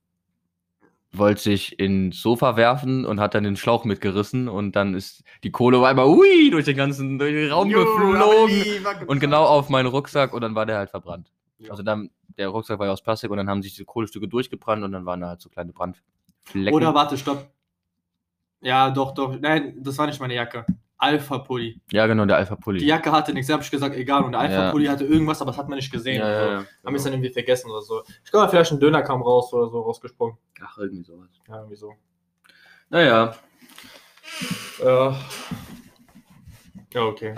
wollte 1.14 1.42
sich 1.42 1.80
ins 1.80 2.22
Sofa 2.22 2.56
werfen 2.56 3.06
und 3.06 3.20
hat 3.20 3.36
dann 3.36 3.44
den 3.44 3.56
Schlauch 3.56 3.86
mitgerissen 3.86 4.48
und 4.50 4.76
dann 4.76 4.96
ist 4.96 5.24
die 5.44 5.52
Kohle 5.52 5.78
auf 5.78 5.84
einmal 5.84 6.08
ui, 6.08 6.50
durch 6.50 6.66
den 6.66 6.76
ganzen 6.76 7.20
durch 7.20 7.34
den 7.34 7.52
Raum 7.52 7.70
Jo, 7.70 7.80
geflogen 7.80 8.20
war 8.20 9.08
und 9.08 9.20
genau 9.20 9.46
auf 9.46 9.70
meinen 9.70 9.88
Rucksack 9.88 10.34
und 10.34 10.42
dann 10.42 10.56
war 10.56 10.66
der 10.66 10.78
halt 10.78 10.90
verbrannt. 10.90 11.32
Ja. 11.60 11.72
Also 11.72 11.84
dann, 11.84 12.10
der 12.38 12.50
Rucksack 12.50 12.80
war 12.80 12.88
ja 12.88 12.94
aus 12.94 13.02
Plastik 13.02 13.30
und 13.32 13.38
dann 13.38 13.50
haben 13.50 13.62
sich 13.62 13.74
diese 13.74 13.86
Kohlestücke 13.86 14.28
durchgebrannt 14.28 14.84
und 14.84 14.92
dann 14.92 15.06
waren 15.06 15.22
da 15.22 15.30
halt 15.30 15.42
so 15.42 15.50
kleine 15.50 15.72
Brandflecken. 15.72 16.74
Oder 16.74 16.94
warte, 16.94 17.18
stopp. 17.18 17.48
Ja, 18.62 18.90
doch, 18.90 19.14
doch. 19.14 19.38
Nein, 19.40 19.76
das 19.80 19.98
war 19.98 20.08
nicht 20.08 20.20
meine 20.20 20.36
Jacke. 20.36 20.66
Alpha-Pulli. 21.04 21.80
ja, 21.92 22.08
genau, 22.08 22.26
der 22.26 22.38
Alpha-Pulli. 22.38 22.80
Die 22.80 22.86
Jacke 22.88 23.12
hatte 23.12 23.34
nichts, 23.34 23.48
da 23.48 23.54
habe 23.54 23.64
ich 23.64 23.70
gesagt, 23.72 23.96
egal. 23.96 24.24
Und 24.24 24.32
der 24.32 24.42
Ja. 24.42 24.48
Alpha-Pulli 24.48 24.86
hatte 24.88 25.06
irgendwas, 25.06 25.42
aber 25.42 25.52
das 25.52 25.58
hat 25.60 25.70
man 25.70 25.78
nicht 25.78 25.92
gesehen. 25.92 26.20
ja, 26.20 26.26
oder 26.26 26.34
ja, 26.46 26.52
ja. 26.54 26.58
Haben 26.60 26.66
wir 26.86 26.96
es 26.96 27.04
dann 27.04 27.14
irgendwie 27.14 27.30
vergessen 27.32 27.70
oder 27.70 27.82
so. 27.82 28.02
Ich 28.24 28.32
glaube, 28.32 28.50
vielleicht 28.50 28.72
ein 28.72 28.80
Döner 28.80 29.02
kam 29.02 29.22
raus 29.22 29.54
oder 29.54 29.70
so, 29.70 29.82
rausgesprungen. 29.82 30.38
Ach, 30.64 30.78
irgendwie 30.78 31.04
sowas. 31.04 31.30
Ja, 31.48 31.58
irgendwie 31.58 31.76
so. 31.76 31.94
Naja, 32.90 33.36
Ja. 34.84 35.16
Ja, 36.94 37.02
okay. 37.06 37.36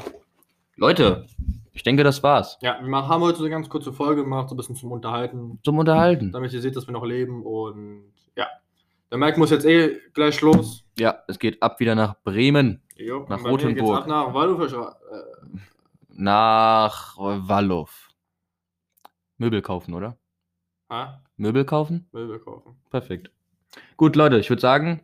Leute, 0.75 1.25
ich 1.73 1.83
denke, 1.83 2.03
das 2.03 2.21
war's. 2.23 2.57
Ja, 2.61 2.77
wir 2.81 3.07
haben 3.07 3.21
heute 3.21 3.37
so 3.37 3.43
eine 3.43 3.51
ganz 3.51 3.69
kurze 3.69 3.93
Folge 3.93 4.23
gemacht, 4.23 4.49
so 4.49 4.55
ein 4.55 4.57
bisschen 4.57 4.75
zum 4.75 4.91
Unterhalten, 4.91 5.59
Zum 5.63 5.77
Unterhalten. 5.77 6.31
damit 6.31 6.51
ihr 6.53 6.61
seht, 6.61 6.75
dass 6.75 6.87
wir 6.87 6.91
noch 6.93 7.05
leben. 7.05 7.43
Und 7.43 8.11
ja, 8.35 8.47
der 9.11 9.17
Mike 9.17 9.39
muss 9.39 9.51
jetzt 9.51 9.65
eh 9.65 9.97
gleich 10.13 10.41
los. 10.41 10.83
Ja, 10.99 11.19
es 11.27 11.39
geht 11.39 11.61
ab 11.61 11.79
wieder 11.79 11.95
nach 11.95 12.15
Bremen. 12.23 12.81
Jo, 12.95 13.25
Nach 13.29 13.43
Rothenburg. 13.43 14.01
Ab 14.03 14.07
nach 14.07 14.33
Waldhof, 14.33 14.71
äh, 15.11 15.57
Nach 16.09 17.17
Wallow. 17.17 17.89
Möbel 19.37 19.61
kaufen, 19.61 19.93
oder? 19.93 20.17
ah, 20.89 21.19
Möbel 21.35 21.65
kaufen? 21.65 22.07
Möbel 22.13 22.39
kaufen. 22.39 22.75
Perfekt. 22.89 23.31
Gut, 23.97 24.15
Leute, 24.15 24.37
ich 24.39 24.49
würde 24.49 24.61
sagen, 24.61 25.01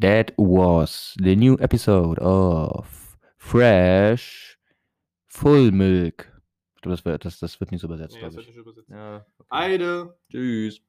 that 0.00 0.32
was 0.36 1.14
the 1.20 1.34
new 1.34 1.56
episode 1.56 2.20
of 2.20 3.18
Fresh 3.36 4.58
Full 5.26 5.72
Milk. 5.72 6.32
Ich 6.76 6.82
glaube, 6.82 6.96
das, 6.96 7.04
wird- 7.04 7.24
das, 7.24 7.38
das 7.40 7.58
wird 7.58 7.72
nicht 7.72 7.80
so 7.80 7.88
übersetzt, 7.88 8.14
Nee, 8.14 8.20
das 8.22 8.34
wird 8.36 8.42
ich. 8.46 8.54
nicht 8.54 8.58
übersetzt. 8.60 8.88
Ja. 8.90 9.26
Eide. 9.48 10.16
Tschüss. 10.30 10.80